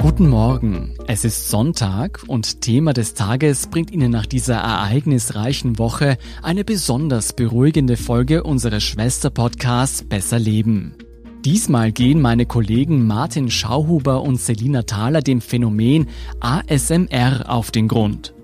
Guten 0.00 0.28
Morgen. 0.28 0.94
Es 1.08 1.24
ist 1.24 1.48
Sonntag 1.48 2.22
und 2.28 2.60
Thema 2.60 2.92
des 2.92 3.14
Tages 3.14 3.66
bringt 3.66 3.90
Ihnen 3.90 4.12
nach 4.12 4.26
dieser 4.26 4.54
ereignisreichen 4.54 5.76
Woche 5.80 6.18
eine 6.40 6.64
besonders 6.64 7.32
beruhigende 7.32 7.96
Folge 7.96 8.44
unseres 8.44 8.84
Schwester-Podcasts 8.84 10.04
Besser 10.04 10.38
Leben. 10.38 10.94
Diesmal 11.44 11.90
gehen 11.90 12.20
meine 12.20 12.46
Kollegen 12.46 13.08
Martin 13.08 13.50
Schauhuber 13.50 14.22
und 14.22 14.40
Selina 14.40 14.82
Thaler 14.82 15.20
dem 15.20 15.40
Phänomen 15.40 16.06
ASMR 16.38 17.46
auf 17.48 17.72
den 17.72 17.88
Grund. 17.88 18.34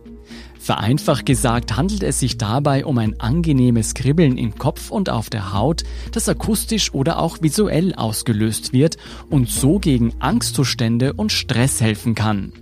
Vereinfacht 0.64 1.26
gesagt 1.26 1.76
handelt 1.76 2.02
es 2.02 2.20
sich 2.20 2.38
dabei 2.38 2.86
um 2.86 2.96
ein 2.96 3.20
angenehmes 3.20 3.92
Kribbeln 3.92 4.38
im 4.38 4.54
Kopf 4.54 4.90
und 4.90 5.10
auf 5.10 5.29
der 5.29 5.52
Haut, 5.52 5.82
das 6.10 6.26
akustisch 6.26 6.94
oder 6.94 7.18
auch 7.18 7.42
visuell 7.42 7.94
ausgelöst 7.94 8.72
wird 8.72 8.96
und 9.29 9.50
so 9.50 9.79
gegen 9.79 10.14
Angstzustände 10.20 11.12
und 11.12 11.32
Stress 11.32 11.82
helfen 11.82 12.14
kann. 12.14 12.54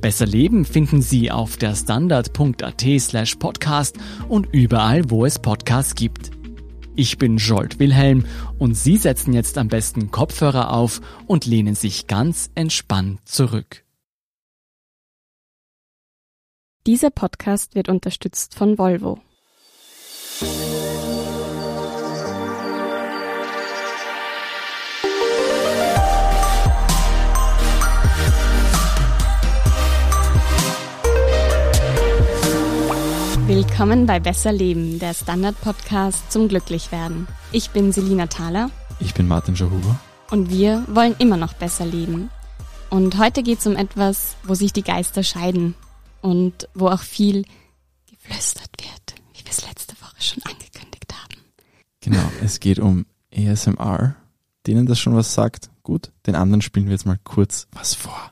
Besser 0.00 0.24
Leben 0.24 0.64
finden 0.64 1.02
Sie 1.02 1.30
auf 1.30 1.58
der 1.58 1.74
standard.at 1.74 2.86
slash 2.98 3.34
podcast 3.34 3.98
und 4.30 4.48
überall, 4.52 5.10
wo 5.10 5.26
es 5.26 5.38
Podcasts 5.38 5.94
gibt. 5.94 6.30
Ich 6.96 7.18
bin 7.18 7.36
Jolt 7.36 7.78
Wilhelm 7.78 8.24
und 8.58 8.74
Sie 8.74 8.96
setzen 8.96 9.34
jetzt 9.34 9.58
am 9.58 9.68
besten 9.68 10.10
Kopfhörer 10.10 10.72
auf 10.72 11.02
und 11.26 11.44
lehnen 11.44 11.74
sich 11.74 12.06
ganz 12.06 12.48
entspannt 12.54 13.20
zurück. 13.26 13.84
Dieser 16.86 17.10
Podcast 17.10 17.74
wird 17.74 17.88
unterstützt 17.88 18.54
von 18.54 18.78
Volvo. 18.78 19.18
Willkommen 33.46 34.06
bei 34.06 34.20
Besser 34.20 34.52
Leben, 34.52 34.98
der 34.98 35.14
Standard-Podcast 35.14 36.30
zum 36.30 36.48
Glücklichwerden. 36.48 37.26
Ich 37.52 37.70
bin 37.70 37.92
Selina 37.92 38.26
Thaler. 38.26 38.70
Ich 39.00 39.14
bin 39.14 39.26
Martin 39.26 39.54
Jahuber. 39.54 39.98
Und 40.30 40.50
wir 40.50 40.84
wollen 40.88 41.14
immer 41.18 41.36
noch 41.36 41.54
besser 41.54 41.86
leben. 41.86 42.30
Und 42.90 43.18
heute 43.18 43.42
geht 43.42 43.60
es 43.60 43.66
um 43.66 43.76
etwas, 43.76 44.36
wo 44.42 44.54
sich 44.54 44.72
die 44.72 44.82
Geister 44.82 45.22
scheiden, 45.22 45.74
und 46.20 46.68
wo 46.74 46.88
auch 46.88 47.00
viel 47.00 47.44
geflüstert 48.06 48.70
wird, 48.80 49.14
wie 49.34 49.44
wir 49.44 49.50
es 49.50 49.66
letzte 49.66 49.94
Woche 50.00 50.20
schon 50.20 50.42
angekündigt 50.44 51.12
haben. 51.12 51.42
Genau, 52.00 52.30
es 52.42 52.60
geht 52.60 52.78
um 52.78 53.06
ASMR. 53.34 54.16
Denen 54.66 54.86
das 54.86 54.98
schon 54.98 55.14
was 55.16 55.32
sagt, 55.32 55.70
gut. 55.82 56.12
Den 56.26 56.34
anderen 56.34 56.60
spielen 56.60 56.86
wir 56.86 56.92
jetzt 56.92 57.06
mal 57.06 57.18
kurz 57.24 57.66
was 57.72 57.94
vor. 57.94 58.30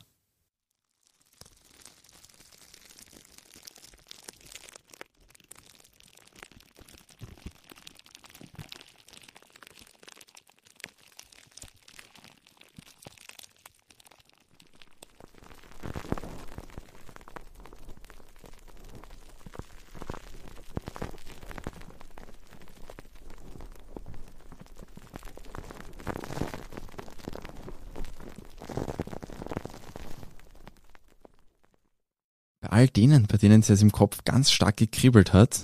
All 32.86 32.88
denen, 32.88 33.26
bei 33.26 33.36
denen 33.36 33.60
es 33.60 33.68
jetzt 33.68 33.82
im 33.82 33.92
Kopf 33.92 34.24
ganz 34.24 34.50
stark 34.50 34.76
gekribbelt 34.76 35.32
hat, 35.32 35.60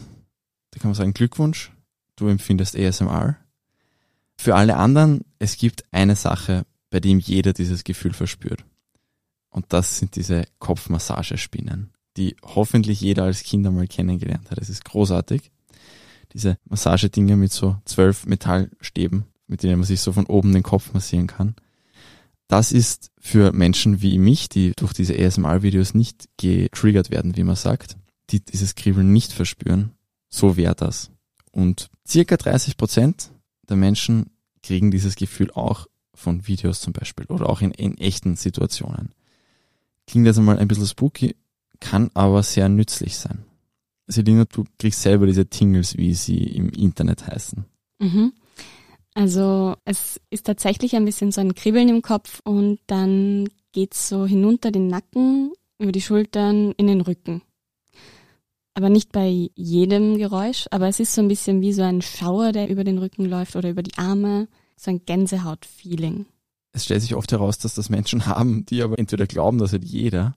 da 0.70 0.80
kann 0.80 0.90
man 0.90 0.94
sagen 0.94 1.14
Glückwunsch, 1.14 1.70
du 2.16 2.28
empfindest 2.28 2.77
ASMR. 2.77 3.36
Für 4.36 4.56
alle 4.56 4.77
anderen, 4.77 5.24
es 5.38 5.56
gibt 5.56 5.84
eine 5.92 6.16
Sache, 6.16 6.64
bei 6.90 7.00
dem 7.00 7.18
jeder 7.18 7.52
dieses 7.52 7.84
Gefühl 7.84 8.12
verspürt. 8.12 8.64
Und 9.50 9.66
das 9.68 9.98
sind 9.98 10.16
diese 10.16 10.44
Kopfmassagespinnen, 10.58 11.92
die 12.16 12.36
hoffentlich 12.42 13.00
jeder 13.00 13.24
als 13.24 13.42
Kind 13.42 13.66
einmal 13.66 13.86
kennengelernt 13.86 14.50
hat. 14.50 14.58
Es 14.58 14.70
ist 14.70 14.84
großartig. 14.84 15.50
Diese 16.32 16.56
Massagedinger 16.64 17.36
mit 17.36 17.52
so 17.52 17.77
zwölf 17.84 18.27
Metallstäben, 18.27 19.27
mit 19.46 19.62
denen 19.62 19.78
man 19.78 19.86
sich 19.86 20.00
so 20.00 20.12
von 20.12 20.27
oben 20.27 20.52
den 20.52 20.62
Kopf 20.62 20.94
massieren 20.94 21.27
kann. 21.27 21.55
Das 22.52 22.70
ist 22.70 23.11
für 23.18 23.51
Menschen 23.52 24.02
wie 24.02 24.18
mich, 24.18 24.51
die 24.51 24.73
durch 24.77 24.92
diese 24.92 25.18
ASMR-Videos 25.18 25.95
nicht 25.95 26.29
getriggert 26.36 27.08
werden, 27.08 27.35
wie 27.35 27.45
man 27.45 27.57
sagt, 27.57 27.96
die 28.29 28.45
dieses 28.45 28.74
Kribbeln 28.74 29.11
nicht 29.11 29.33
verspüren, 29.33 29.92
so 30.29 30.58
wäre 30.58 30.74
das. 30.74 31.11
Und 31.51 31.89
circa 32.07 32.36
30 32.36 32.77
Prozent 32.77 33.30
der 33.70 33.79
Menschen 33.79 34.33
kriegen 34.62 34.91
dieses 34.91 35.17
Gefühl 35.17 35.51
auch 35.52 35.86
von 36.12 36.46
Videos 36.46 36.83
zum 36.83 36.92
Beispiel 36.92 37.24
oder 37.30 37.48
auch 37.48 37.62
in, 37.62 37.70
in 37.70 37.96
echten 37.96 38.36
Situationen. 38.36 39.14
Klingt 40.07 40.27
jetzt 40.27 40.36
einmal 40.36 40.58
ein 40.58 40.68
bisschen 40.68 40.86
spooky, 40.86 41.35
kann 41.80 42.11
aber 42.12 42.42
sehr 42.42 42.68
nützlich 42.68 43.17
sein. 43.17 43.46
Selina, 44.08 44.45
du 44.45 44.67
kriegst 44.79 45.01
selber 45.01 45.27
diese 45.27 45.46
Tingles, 45.46 45.96
wie 45.96 46.12
sie 46.12 46.42
im 46.48 46.68
Internet 46.68 47.27
heißen. 47.27 47.64
Mhm. 47.98 48.35
Also 49.14 49.74
es 49.84 50.20
ist 50.30 50.46
tatsächlich 50.46 50.96
ein 50.96 51.05
bisschen 51.05 51.33
so 51.33 51.40
ein 51.40 51.55
Kribbeln 51.55 51.89
im 51.89 52.02
Kopf 52.02 52.40
und 52.45 52.80
dann 52.86 53.48
geht's 53.73 54.08
so 54.08 54.27
hinunter 54.27 54.70
den 54.70 54.86
Nacken, 54.86 55.52
über 55.78 55.92
die 55.92 56.00
Schultern, 56.00 56.73
in 56.77 56.86
den 56.86 57.00
Rücken. 57.00 57.42
Aber 58.74 58.89
nicht 58.89 59.12
bei 59.12 59.50
jedem 59.55 60.17
Geräusch, 60.17 60.67
aber 60.70 60.89
es 60.89 60.98
ist 60.98 61.12
so 61.12 61.20
ein 61.20 61.28
bisschen 61.28 61.61
wie 61.61 61.74
so 61.74 61.83
ein 61.83 62.00
Schauer, 62.00 62.52
der 62.52 62.70
über 62.70 62.84
den 62.84 62.98
Rücken 62.98 63.27
läuft 63.27 63.55
oder 63.56 63.68
über 63.68 63.83
die 63.83 63.98
Arme, 63.98 64.48
so 64.77 64.90
ein 64.90 65.05
Gänsehaut-Feeling. 65.05 66.27
Es 66.73 66.86
stellt 66.86 67.02
sich 67.02 67.14
oft 67.14 67.30
heraus, 67.33 67.58
dass 67.58 67.74
das 67.74 67.90
Menschen 67.90 68.24
haben, 68.27 68.64
die 68.64 68.83
aber 68.83 68.98
entweder 68.98 69.27
glauben, 69.27 69.58
dass 69.58 69.73
halt 69.73 69.84
jeder 69.84 70.34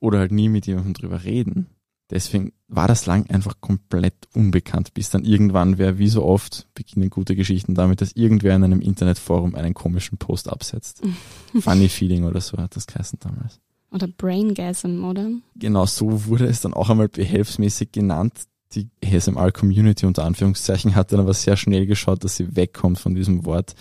oder 0.00 0.18
halt 0.18 0.32
nie 0.32 0.48
mit 0.48 0.66
jemandem 0.66 0.94
drüber 0.94 1.24
reden. 1.24 1.66
Deswegen 2.10 2.52
war 2.68 2.86
das 2.86 3.06
lang 3.06 3.30
einfach 3.30 3.60
komplett 3.60 4.14
unbekannt, 4.34 4.92
bis 4.92 5.10
dann 5.10 5.24
irgendwann 5.24 5.78
wer, 5.78 5.98
wie 5.98 6.08
so 6.08 6.24
oft, 6.24 6.66
beginnen 6.74 7.08
gute 7.08 7.34
Geschichten 7.34 7.74
damit, 7.74 8.00
dass 8.00 8.12
irgendwer 8.12 8.54
in 8.54 8.64
einem 8.64 8.80
Internetforum 8.80 9.54
einen 9.54 9.72
komischen 9.72 10.18
Post 10.18 10.50
absetzt. 10.50 11.02
Funny 11.60 11.88
Feeling 11.88 12.24
oder 12.24 12.40
so 12.40 12.58
hat 12.58 12.76
das 12.76 12.86
geheißen 12.86 13.18
damals. 13.20 13.60
Oder 13.90 14.08
Braingasm, 14.08 15.04
oder? 15.04 15.30
Genau 15.54 15.86
so 15.86 16.26
wurde 16.26 16.46
es 16.46 16.60
dann 16.60 16.74
auch 16.74 16.90
einmal 16.90 17.08
behelfsmäßig 17.08 17.92
genannt. 17.92 18.32
Die 18.72 18.90
ASMR-Community 19.04 20.04
unter 20.04 20.24
Anführungszeichen 20.24 20.96
hat 20.96 21.12
dann 21.12 21.20
aber 21.20 21.32
sehr 21.32 21.56
schnell 21.56 21.86
geschaut, 21.86 22.24
dass 22.24 22.36
sie 22.36 22.56
wegkommt 22.56 22.98
von 22.98 23.14
diesem 23.14 23.44
Wort, 23.44 23.74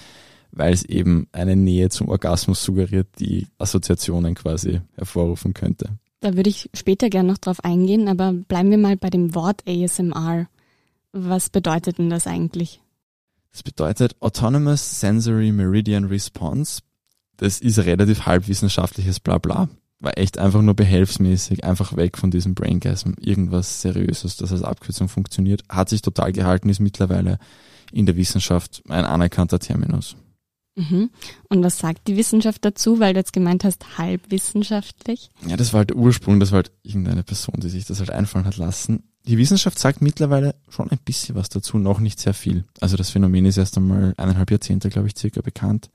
weil 0.52 0.72
es 0.72 0.86
eben 0.86 1.28
eine 1.32 1.56
Nähe 1.56 1.90
zum 1.90 2.10
Orgasmus 2.10 2.64
suggeriert, 2.64 3.08
die 3.20 3.48
Assoziationen 3.58 4.36
quasi 4.36 4.82
hervorrufen 4.96 5.56
könnte. 5.56 5.98
Da 6.24 6.38
würde 6.38 6.50
ich 6.50 6.70
später 6.74 7.10
gerne 7.10 7.28
noch 7.28 7.38
drauf 7.38 7.66
eingehen, 7.66 8.08
aber 8.08 8.32
bleiben 8.32 8.72
wir 8.72 8.78
mal 8.78 8.96
bei 8.96 9.10
dem 9.10 9.36
Wort 9.36 9.62
ASMR. 9.68 10.48
Was 11.12 11.50
bedeutet 11.50 11.98
denn 11.98 12.10
das 12.10 12.28
eigentlich? 12.28 12.80
Das 13.52 13.62
bedeutet 13.62 14.16
Autonomous 14.22 15.02
Sensory 15.02 15.52
Meridian 15.52 16.06
Response. 16.06 16.80
Das 17.36 17.60
ist 17.60 17.80
relativ 17.80 18.26
halbwissenschaftliches 18.26 19.20
Blabla. 19.20 19.68
War 20.00 20.18
echt 20.18 20.38
einfach 20.38 20.62
nur 20.62 20.76
behelfsmäßig, 20.76 21.66
einfach 21.66 21.98
weg 21.98 22.18
von 22.18 22.32
diesem 22.32 22.56
Braingasm. 22.56 23.16
Irgendwas 23.20 23.82
Seriöses, 23.82 24.38
das 24.38 24.54
als 24.54 24.64
Abkürzung 24.64 25.10
funktioniert. 25.10 25.64
Hat 25.68 25.90
sich 25.90 26.02
total 26.02 26.32
gehalten, 26.32 26.70
ist 26.70 26.80
mittlerweile 26.80 27.38
in 27.92 28.06
der 28.06 28.16
Wissenschaft 28.16 28.82
ein 28.88 29.04
anerkannter 29.04 29.60
Terminus. 29.60 30.16
Mhm. 30.76 31.12
Und 31.50 31.64
was 31.64 31.78
sagt 31.78 32.08
die 32.08 32.18
Wissenschaft 32.18 32.66
dazu, 32.66 33.00
weil 33.00 33.14
du 33.14 33.20
jetzt 33.20 33.34
gemeint 33.34 33.64
hast, 33.64 33.98
halbwissenschaftlich? 33.98 35.30
Ja, 35.48 35.56
das 35.56 35.74
war 35.74 35.80
halt 35.80 35.92
der 35.92 35.98
Ursprung, 35.98 36.40
das 36.40 36.52
war 36.52 36.58
halt 36.58 36.72
irgendeine 36.82 37.24
Person, 37.24 37.60
die 37.60 37.70
sich 37.70 37.86
das 37.86 38.00
halt 38.00 38.10
einfallen 38.10 38.46
hat 38.46 38.58
lassen. 38.58 39.04
Die 39.26 39.38
Wissenschaft 39.38 39.80
sagt 39.80 40.02
mittlerweile 40.02 40.56
schon 40.70 40.90
ein 40.92 41.00
bisschen 41.06 41.36
was 41.36 41.50
dazu, 41.50 41.78
noch 41.78 42.00
nicht 42.00 42.20
sehr 42.20 42.34
viel. 42.34 42.66
Also 42.82 42.98
das 42.98 43.12
Phänomen 43.12 43.46
ist 43.46 43.58
erst 43.58 43.78
einmal 43.78 44.14
eineinhalb 44.18 44.52
Jahrzehnte, 44.52 44.90
glaube 44.90 45.08
ich, 45.08 45.18
circa 45.18 45.42
bekannt. 45.42 45.90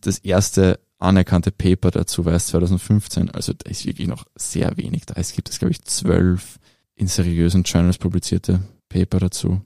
Das 0.00 0.18
erste 0.18 0.80
anerkannte 0.98 1.52
Paper 1.52 1.90
dazu 1.90 2.24
war 2.24 2.32
erst 2.32 2.48
2015, 2.48 3.30
also 3.30 3.52
da 3.52 3.70
ist 3.70 3.86
wirklich 3.86 4.08
noch 4.08 4.24
sehr 4.34 4.76
wenig 4.76 5.06
da. 5.06 5.14
Es 5.16 5.32
gibt 5.32 5.50
es, 5.50 5.58
glaube 5.58 5.72
ich, 5.72 5.82
zwölf 5.82 6.58
in 6.94 7.06
seriösen 7.06 7.64
Journals 7.64 7.98
publizierte 7.98 8.62
Paper 8.88 9.20
dazu. 9.20 9.60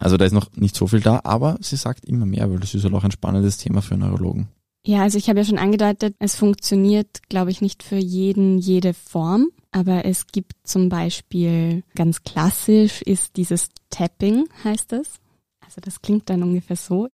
Also 0.00 0.16
da 0.16 0.24
ist 0.24 0.32
noch 0.32 0.50
nicht 0.56 0.74
so 0.74 0.86
viel 0.86 1.00
da, 1.00 1.20
aber 1.24 1.58
sie 1.60 1.76
sagt 1.76 2.06
immer 2.06 2.26
mehr, 2.26 2.50
weil 2.50 2.58
das 2.58 2.74
ist 2.74 2.84
halt 2.84 2.94
auch 2.94 3.04
ein 3.04 3.10
spannendes 3.10 3.58
Thema 3.58 3.82
für 3.82 3.96
Neurologen. 3.96 4.48
Ja, 4.84 5.02
also 5.02 5.18
ich 5.18 5.28
habe 5.28 5.40
ja 5.40 5.44
schon 5.44 5.58
angedeutet, 5.58 6.16
es 6.18 6.34
funktioniert, 6.34 7.28
glaube 7.28 7.50
ich, 7.50 7.60
nicht 7.60 7.82
für 7.82 7.98
jeden 7.98 8.56
jede 8.56 8.94
Form, 8.94 9.50
aber 9.72 10.06
es 10.06 10.26
gibt 10.26 10.52
zum 10.64 10.88
Beispiel 10.88 11.84
ganz 11.94 12.22
klassisch 12.22 13.02
ist 13.02 13.36
dieses 13.36 13.68
Tapping, 13.90 14.48
heißt 14.64 14.94
es. 14.94 15.20
Also 15.60 15.82
das 15.82 16.00
klingt 16.00 16.30
dann 16.30 16.42
ungefähr 16.42 16.76
so. 16.76 17.08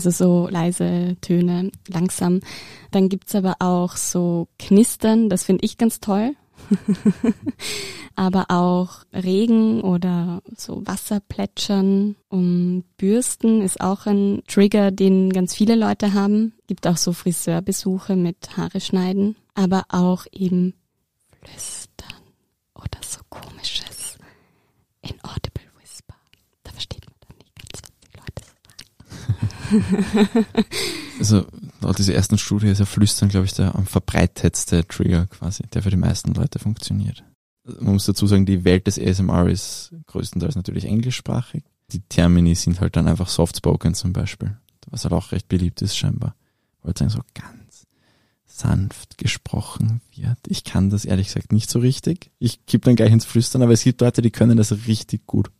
Also 0.00 0.08
so 0.08 0.48
leise 0.48 1.18
Töne, 1.20 1.70
langsam. 1.86 2.40
Dann 2.90 3.10
gibt's 3.10 3.34
aber 3.34 3.56
auch 3.58 3.96
so 3.96 4.48
Knistern, 4.58 5.28
das 5.28 5.44
finde 5.44 5.62
ich 5.62 5.76
ganz 5.76 6.00
toll. 6.00 6.34
aber 8.16 8.46
auch 8.48 9.04
Regen 9.12 9.82
oder 9.82 10.40
so 10.56 10.80
Wasserplätschern 10.86 12.16
um 12.30 12.84
Bürsten 12.96 13.60
ist 13.60 13.82
auch 13.82 14.06
ein 14.06 14.42
Trigger, 14.48 14.90
den 14.90 15.34
ganz 15.34 15.54
viele 15.54 15.74
Leute 15.74 16.14
haben. 16.14 16.54
Gibt 16.66 16.86
auch 16.86 16.96
so 16.96 17.12
Friseurbesuche 17.12 18.16
mit 18.16 18.56
Haare 18.56 18.80
schneiden, 18.80 19.36
aber 19.54 19.84
auch 19.90 20.24
eben 20.32 20.72
Flüstern 21.42 22.22
oder 22.74 23.00
so 23.06 23.20
komisches 23.28 24.16
Inaudible 25.02 25.68
Whisper. 25.78 26.14
Da 26.62 26.72
versteht 26.72 27.04
man 27.04 27.16
dann 27.20 27.36
nicht 27.36 27.54
ganz, 27.54 27.82
was 27.82 27.92
die 28.00 28.16
Leute 28.16 28.44
sagen. 28.46 29.59
also 31.18 31.46
laut 31.80 31.98
dieser 31.98 32.14
ersten 32.14 32.38
Studie 32.38 32.68
ist 32.68 32.78
ja 32.78 32.84
Flüstern, 32.84 33.28
glaube 33.28 33.46
ich, 33.46 33.52
der 33.52 33.74
am 33.74 33.86
verbreitetste 33.86 34.86
Trigger 34.86 35.26
quasi, 35.26 35.64
der 35.72 35.82
für 35.82 35.90
die 35.90 35.96
meisten 35.96 36.34
Leute 36.34 36.58
funktioniert. 36.58 37.24
Man 37.64 37.94
muss 37.94 38.06
dazu 38.06 38.26
sagen, 38.26 38.46
die 38.46 38.64
Welt 38.64 38.86
des 38.86 38.98
ASMR 38.98 39.48
ist 39.48 39.94
größtenteils 40.06 40.56
natürlich 40.56 40.84
englischsprachig. 40.84 41.64
Die 41.92 42.00
Termini 42.00 42.54
sind 42.54 42.80
halt 42.80 42.96
dann 42.96 43.08
einfach 43.08 43.28
soft-spoken 43.28 43.94
zum 43.94 44.12
Beispiel, 44.12 44.56
was 44.90 45.04
halt 45.04 45.12
auch 45.12 45.32
recht 45.32 45.48
beliebt 45.48 45.82
ist 45.82 45.96
scheinbar. 45.96 46.34
Weil 46.82 46.96
sagen 46.96 47.10
so 47.10 47.20
ganz 47.34 47.86
sanft 48.60 49.18
gesprochen 49.18 50.00
wird. 50.14 50.38
Ich 50.46 50.64
kann 50.64 50.90
das 50.90 51.04
ehrlich 51.04 51.28
gesagt 51.28 51.52
nicht 51.52 51.70
so 51.70 51.78
richtig. 51.78 52.30
Ich 52.38 52.66
kipp 52.66 52.82
dann 52.82 52.96
gleich 52.96 53.12
ins 53.12 53.24
Flüstern, 53.24 53.62
aber 53.62 53.72
es 53.72 53.82
gibt 53.82 54.00
Leute, 54.00 54.22
die 54.22 54.30
können 54.30 54.56
das 54.56 54.86
richtig 54.86 55.26
gut. 55.26 55.50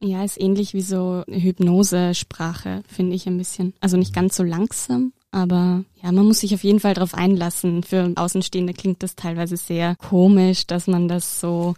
Ja, 0.00 0.24
ist 0.24 0.40
ähnlich 0.40 0.74
wie 0.74 0.82
so 0.82 1.24
Hypnosesprache, 1.28 2.82
finde 2.86 3.16
ich 3.16 3.26
ein 3.26 3.36
bisschen. 3.36 3.74
Also 3.80 3.96
nicht 3.96 4.14
ganz 4.14 4.36
so 4.36 4.44
langsam, 4.44 5.12
aber 5.32 5.84
ja, 6.02 6.12
man 6.12 6.24
muss 6.24 6.40
sich 6.40 6.54
auf 6.54 6.62
jeden 6.62 6.78
Fall 6.78 6.94
darauf 6.94 7.14
einlassen. 7.14 7.82
Für 7.82 8.12
Außenstehende 8.14 8.74
klingt 8.74 9.02
das 9.02 9.16
teilweise 9.16 9.56
sehr 9.56 9.96
komisch, 9.96 10.66
dass 10.66 10.86
man 10.86 11.08
das 11.08 11.40
so 11.40 11.74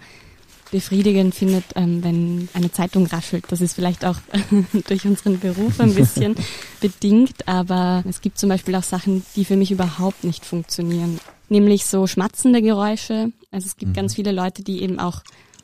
befriedigend 0.70 1.34
findet, 1.34 1.64
ähm, 1.74 2.04
wenn 2.04 2.48
eine 2.52 2.70
Zeitung 2.70 3.06
raschelt. 3.06 3.44
Das 3.48 3.60
ist 3.60 3.74
vielleicht 3.74 4.04
auch 4.04 4.16
durch 4.88 5.04
unseren 5.04 5.40
Beruf 5.40 5.80
ein 5.80 5.94
bisschen 5.94 6.36
bedingt, 6.80 7.48
aber 7.48 8.04
es 8.08 8.20
gibt 8.20 8.38
zum 8.38 8.50
Beispiel 8.50 8.74
auch 8.76 8.82
Sachen, 8.82 9.24
die 9.34 9.44
für 9.44 9.56
mich 9.56 9.72
überhaupt 9.72 10.24
nicht 10.24 10.44
funktionieren. 10.44 11.18
Nämlich 11.48 11.86
so 11.86 12.06
schmatzende 12.06 12.62
Geräusche. 12.62 13.32
Also 13.50 13.66
es 13.66 13.76
gibt 13.76 13.92
mhm. 13.92 13.96
ganz 13.96 14.14
viele 14.14 14.30
Leute, 14.30 14.62
die 14.62 14.82
eben 14.82 15.00
auch 15.00 15.22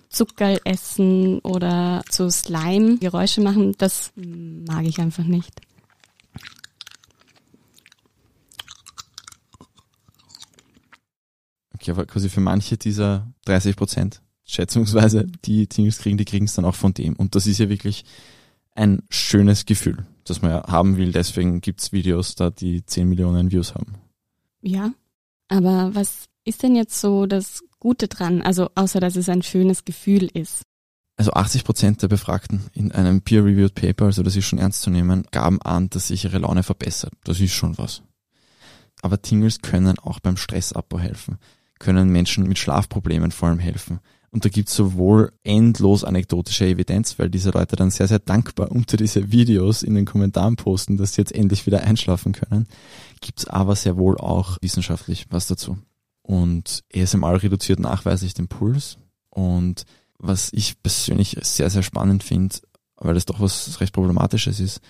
Zuckerl 0.08 0.60
essen 0.64 1.40
oder 1.40 2.02
zu 2.08 2.30
Slime 2.30 2.98
Geräusche 2.98 3.40
machen. 3.40 3.74
Das 3.78 4.12
mag 4.16 4.84
ich 4.84 4.98
einfach 4.98 5.24
nicht. 5.24 5.60
Okay, 11.74 11.90
aber 11.90 12.06
quasi 12.06 12.28
für 12.28 12.40
manche 12.40 12.76
dieser 12.76 13.32
30 13.44 13.76
Prozent, 13.76 14.22
schätzungsweise, 14.44 15.26
die 15.44 15.66
Tingles 15.66 15.98
kriegen, 15.98 16.16
die 16.16 16.24
kriegen 16.24 16.46
es 16.46 16.54
dann 16.54 16.64
auch 16.64 16.74
von 16.74 16.94
dem. 16.94 17.14
Und 17.14 17.34
das 17.34 17.46
ist 17.46 17.58
ja 17.58 17.68
wirklich 17.68 18.04
ein 18.74 19.02
schönes 19.08 19.66
Gefühl, 19.66 20.06
das 20.24 20.42
man 20.42 20.50
ja 20.50 20.66
haben 20.66 20.96
will. 20.96 21.12
Deswegen 21.12 21.60
gibt's 21.60 21.92
Videos 21.92 22.34
da, 22.34 22.50
die 22.50 22.84
10 22.84 23.08
Millionen 23.08 23.50
Views 23.50 23.74
haben. 23.74 23.94
Ja, 24.62 24.92
aber 25.48 25.94
was 25.94 26.24
ist 26.44 26.62
denn 26.62 26.76
jetzt 26.76 27.00
so 27.00 27.26
das 27.26 27.62
Gute 27.86 28.08
dran? 28.08 28.42
Also 28.42 28.70
außer, 28.74 29.00
dass 29.00 29.16
es 29.16 29.28
ein 29.28 29.42
schönes 29.42 29.84
Gefühl 29.84 30.28
ist. 30.34 30.62
Also 31.16 31.32
80 31.32 31.64
Prozent 31.64 32.02
der 32.02 32.08
Befragten 32.08 32.64
in 32.74 32.92
einem 32.92 33.22
peer-reviewed 33.22 33.74
Paper, 33.74 34.06
also 34.06 34.22
das 34.22 34.36
ist 34.36 34.44
schon 34.44 34.58
ernst 34.58 34.82
zu 34.82 34.90
nehmen, 34.90 35.26
gaben 35.30 35.62
an, 35.62 35.88
dass 35.90 36.08
sich 36.08 36.24
ihre 36.24 36.38
Laune 36.38 36.62
verbessert. 36.62 37.12
Das 37.24 37.40
ist 37.40 37.54
schon 37.54 37.78
was. 37.78 38.02
Aber 39.02 39.22
Tingles 39.22 39.62
können 39.62 39.98
auch 39.98 40.20
beim 40.20 40.36
Stressabbau 40.36 40.98
helfen 40.98 41.38
können 41.78 42.10
Menschen 42.10 42.46
mit 42.48 42.58
Schlafproblemen 42.58 43.30
vor 43.30 43.48
allem 43.48 43.58
helfen. 43.58 44.00
Und 44.30 44.44
da 44.44 44.48
gibt 44.48 44.68
es 44.68 44.74
sowohl 44.74 45.32
endlos 45.44 46.04
anekdotische 46.04 46.66
Evidenz, 46.66 47.18
weil 47.18 47.30
diese 47.30 47.50
Leute 47.50 47.76
dann 47.76 47.90
sehr, 47.90 48.08
sehr 48.08 48.18
dankbar 48.18 48.70
unter 48.70 48.96
diese 48.96 49.30
Videos 49.30 49.82
in 49.82 49.94
den 49.94 50.04
Kommentaren 50.04 50.56
posten, 50.56 50.96
dass 50.96 51.14
sie 51.14 51.22
jetzt 51.22 51.34
endlich 51.34 51.64
wieder 51.66 51.82
einschlafen 51.82 52.32
können, 52.32 52.66
gibt 53.20 53.40
es 53.40 53.46
aber 53.46 53.76
sehr 53.76 53.96
wohl 53.96 54.18
auch 54.18 54.58
wissenschaftlich 54.60 55.26
was 55.30 55.46
dazu. 55.46 55.78
Und 56.26 56.82
ASMR 56.92 57.40
reduziert 57.40 57.78
nachweislich 57.78 58.34
den 58.34 58.48
Puls. 58.48 58.98
Und 59.30 59.84
was 60.18 60.52
ich 60.52 60.82
persönlich 60.82 61.38
sehr, 61.42 61.70
sehr 61.70 61.84
spannend 61.84 62.24
finde, 62.24 62.56
weil 62.96 63.14
das 63.14 63.26
doch 63.26 63.38
was 63.38 63.80
recht 63.80 63.92
Problematisches 63.92 64.58
ist, 64.58 64.80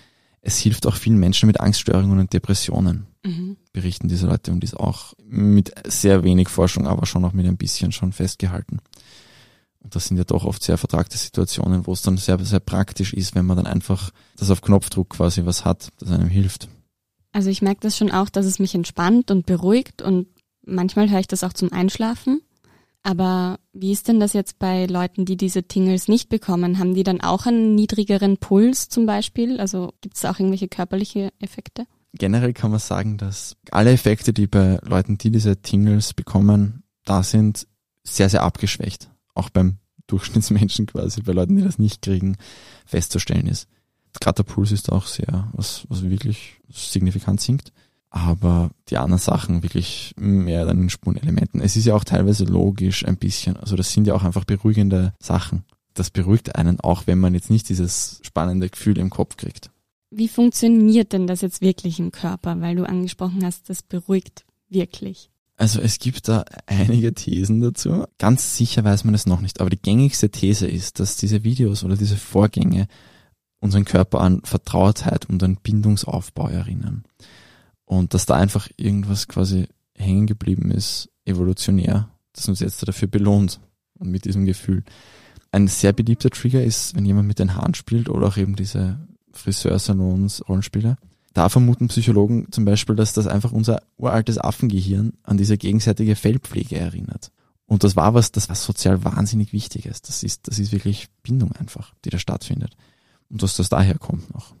es 0.41 0.57
hilft 0.57 0.87
auch 0.87 0.95
vielen 0.95 1.19
Menschen 1.19 1.45
mit 1.45 1.59
Angststörungen 1.59 2.17
und 2.17 2.33
Depressionen, 2.33 3.05
mhm. 3.23 3.57
berichten 3.71 4.07
diese 4.07 4.25
Leute 4.25 4.51
und 4.51 4.63
ist 4.63 4.75
auch 4.75 5.13
mit 5.27 5.75
sehr 5.85 6.23
wenig 6.23 6.49
Forschung, 6.49 6.87
aber 6.87 7.05
schon 7.05 7.23
auch 7.23 7.33
mit 7.33 7.45
ein 7.45 7.57
bisschen 7.57 7.91
schon 7.91 8.13
festgehalten. 8.13 8.79
Und 9.79 9.95
das 9.95 10.05
sind 10.07 10.17
ja 10.17 10.23
doch 10.23 10.43
oft 10.43 10.63
sehr 10.63 10.79
vertragte 10.79 11.19
Situationen, 11.19 11.85
wo 11.85 11.93
es 11.93 12.01
dann 12.01 12.17
sehr, 12.17 12.43
sehr 12.43 12.59
praktisch 12.59 13.13
ist, 13.13 13.35
wenn 13.35 13.45
man 13.45 13.57
dann 13.57 13.67
einfach 13.67 14.09
das 14.37 14.49
auf 14.49 14.61
Knopfdruck 14.61 15.09
quasi 15.09 15.45
was 15.45 15.65
hat, 15.65 15.89
das 15.99 16.09
einem 16.09 16.29
hilft. 16.29 16.67
Also 17.31 17.51
ich 17.51 17.61
merke 17.61 17.81
das 17.81 17.95
schon 17.95 18.09
auch, 18.09 18.29
dass 18.29 18.47
es 18.47 18.57
mich 18.57 18.73
entspannt 18.73 19.29
und 19.29 19.45
beruhigt 19.45 20.01
und 20.01 20.27
manchmal 20.67 21.09
höre 21.09 21.19
ich 21.19 21.27
das 21.27 21.43
auch 21.43 21.53
zum 21.53 21.71
Einschlafen. 21.71 22.41
Aber 23.03 23.59
wie 23.71 23.93
ist 23.93 24.07
denn 24.09 24.19
das 24.19 24.33
jetzt 24.33 24.59
bei 24.59 24.85
Leuten, 24.85 25.23
die 25.23 25.37
diese 25.37 25.63
Tingles 25.63 26.07
nicht 26.07 26.29
bekommen? 26.29 26.77
Haben 26.77 26.93
die 26.93 27.03
dann 27.03 27.21
auch 27.21 27.45
einen 27.45 27.73
niedrigeren 27.73 28.37
Puls 28.37 28.89
zum 28.89 29.05
Beispiel? 29.05 29.61
Also 29.61 29.93
gibt 30.01 30.17
es 30.17 30.25
auch 30.25 30.39
irgendwelche 30.39 30.67
körperliche 30.67 31.31
Effekte? 31.39 31.85
Generell 32.13 32.53
kann 32.53 32.71
man 32.71 32.79
sagen, 32.79 33.17
dass 33.17 33.55
alle 33.71 33.91
Effekte, 33.91 34.33
die 34.33 34.47
bei 34.47 34.79
Leuten, 34.83 35.17
die 35.17 35.31
diese 35.31 35.61
Tingles 35.61 36.13
bekommen, 36.13 36.83
da 37.05 37.23
sind, 37.23 37.67
sehr, 38.03 38.29
sehr 38.29 38.43
abgeschwächt. 38.43 39.09
Auch 39.33 39.49
beim 39.49 39.77
Durchschnittsmenschen 40.07 40.85
quasi, 40.85 41.21
bei 41.21 41.33
Leuten, 41.33 41.55
die 41.57 41.63
das 41.63 41.79
nicht 41.79 42.01
kriegen, 42.01 42.35
festzustellen 42.85 43.47
ist. 43.47 43.67
Gerade 44.19 44.43
der 44.43 44.51
Puls 44.51 44.71
ist 44.71 44.91
auch 44.91 45.05
sehr, 45.05 45.49
was, 45.53 45.85
was 45.89 46.09
wirklich 46.09 46.59
signifikant 46.69 47.39
sinkt 47.39 47.71
aber 48.09 48.71
die 48.89 48.97
anderen 48.97 49.19
Sachen 49.19 49.63
wirklich 49.63 50.13
mehr 50.17 50.65
dann 50.65 50.81
in 50.83 50.89
Spurenelementen. 50.89 51.61
Es 51.61 51.75
ist 51.75 51.85
ja 51.85 51.95
auch 51.95 52.03
teilweise 52.03 52.45
logisch 52.45 53.05
ein 53.05 53.17
bisschen, 53.17 53.57
also 53.57 53.75
das 53.75 53.91
sind 53.91 54.07
ja 54.07 54.13
auch 54.13 54.23
einfach 54.23 54.45
beruhigende 54.45 55.13
Sachen. 55.19 55.63
Das 55.93 56.09
beruhigt 56.09 56.55
einen 56.55 56.79
auch, 56.79 57.07
wenn 57.07 57.19
man 57.19 57.33
jetzt 57.33 57.49
nicht 57.49 57.69
dieses 57.69 58.19
spannende 58.23 58.69
Gefühl 58.69 58.97
im 58.97 59.09
Kopf 59.09 59.35
kriegt. 59.35 59.71
Wie 60.09 60.27
funktioniert 60.27 61.11
denn 61.11 61.27
das 61.27 61.41
jetzt 61.41 61.61
wirklich 61.61 61.99
im 61.99 62.11
Körper? 62.11 62.61
Weil 62.61 62.75
du 62.75 62.87
angesprochen 62.87 63.43
hast, 63.43 63.69
das 63.69 63.83
beruhigt 63.83 64.45
wirklich. 64.69 65.29
Also 65.57 65.81
es 65.81 65.97
gibt 65.97 66.27
da 66.27 66.45
einige 66.67 67.13
Thesen 67.13 67.61
dazu. 67.61 68.05
Ganz 68.19 68.55
sicher 68.55 68.83
weiß 68.83 69.03
man 69.03 69.15
es 69.15 69.25
noch 69.25 69.41
nicht, 69.41 69.59
aber 69.59 69.71
die 69.71 69.81
gängigste 69.81 70.29
These 70.29 70.67
ist, 70.67 70.99
dass 70.99 71.17
diese 71.17 71.43
Videos 71.43 71.83
oder 71.83 71.97
diese 71.97 72.15
Vorgänge 72.15 72.87
unseren 73.59 73.85
Körper 73.85 74.21
an 74.21 74.41
Vertrautheit 74.43 75.25
und 75.25 75.41
an 75.41 75.57
Bindungsaufbau 75.61 76.47
erinnern. 76.47 77.03
Und 77.87 78.13
dass 78.13 78.25
da 78.25 78.35
einfach 78.35 78.69
irgendwas 78.75 79.27
quasi 79.27 79.67
hängen 79.95 80.27
geblieben 80.27 80.69
ist, 80.69 81.09
evolutionär, 81.25 82.09
das 82.33 82.47
uns 82.47 82.59
jetzt 82.59 82.87
dafür 82.87 83.07
belohnt 83.07 83.59
und 83.97 84.11
mit 84.11 84.25
diesem 84.25 84.45
Gefühl. 84.45 84.83
Ein 85.51 85.67
sehr 85.67 85.93
beliebter 85.93 86.29
Trigger 86.29 86.63
ist, 86.63 86.95
wenn 86.95 87.05
jemand 87.05 87.27
mit 87.27 87.39
den 87.39 87.55
Haaren 87.55 87.73
spielt 87.73 88.09
oder 88.09 88.27
auch 88.27 88.37
eben 88.37 88.55
diese 88.57 88.99
Friseursalons, 89.31 90.47
Rollenspieler. 90.47 90.97
Da 91.33 91.47
vermuten 91.49 91.87
Psychologen 91.87 92.51
zum 92.51 92.65
Beispiel, 92.65 92.95
dass 92.95 93.13
das 93.13 93.25
einfach 93.25 93.53
unser 93.53 93.81
uraltes 93.95 94.37
Affengehirn 94.37 95.13
an 95.23 95.37
diese 95.37 95.57
gegenseitige 95.57 96.15
Fellpflege 96.15 96.77
erinnert. 96.77 97.31
Und 97.67 97.83
das 97.83 97.95
war 97.95 98.13
was, 98.13 98.31
das 98.31 98.49
war 98.49 98.55
sozial 98.55 99.03
wahnsinnig 99.05 99.53
Wichtiges. 99.53 100.01
Das 100.01 100.23
ist, 100.23 100.47
das 100.47 100.59
ist 100.59 100.73
wirklich 100.73 101.07
Bindung 101.23 101.53
einfach, 101.53 101.93
die 102.03 102.09
da 102.09 102.19
stattfindet. 102.19 102.75
Und 103.29 103.43
dass 103.43 103.55
das 103.55 103.69
daher 103.69 103.97
kommt 103.97 104.33
noch. 104.33 104.55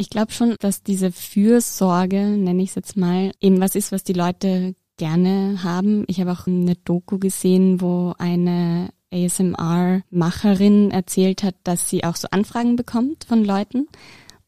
Ich 0.00 0.08
glaube 0.08 0.32
schon, 0.32 0.56
dass 0.60 0.82
diese 0.82 1.12
Fürsorge, 1.12 2.22
nenne 2.22 2.62
ich 2.62 2.70
es 2.70 2.74
jetzt 2.74 2.96
mal, 2.96 3.32
eben 3.38 3.60
was 3.60 3.74
ist, 3.74 3.92
was 3.92 4.02
die 4.02 4.14
Leute 4.14 4.74
gerne 4.96 5.62
haben. 5.62 6.04
Ich 6.06 6.22
habe 6.22 6.32
auch 6.32 6.46
eine 6.46 6.74
Doku 6.74 7.18
gesehen, 7.18 7.82
wo 7.82 8.14
eine 8.16 8.94
ASMR-Macherin 9.12 10.90
erzählt 10.90 11.42
hat, 11.42 11.54
dass 11.64 11.90
sie 11.90 12.02
auch 12.04 12.16
so 12.16 12.28
Anfragen 12.30 12.76
bekommt 12.76 13.24
von 13.24 13.44
Leuten. 13.44 13.88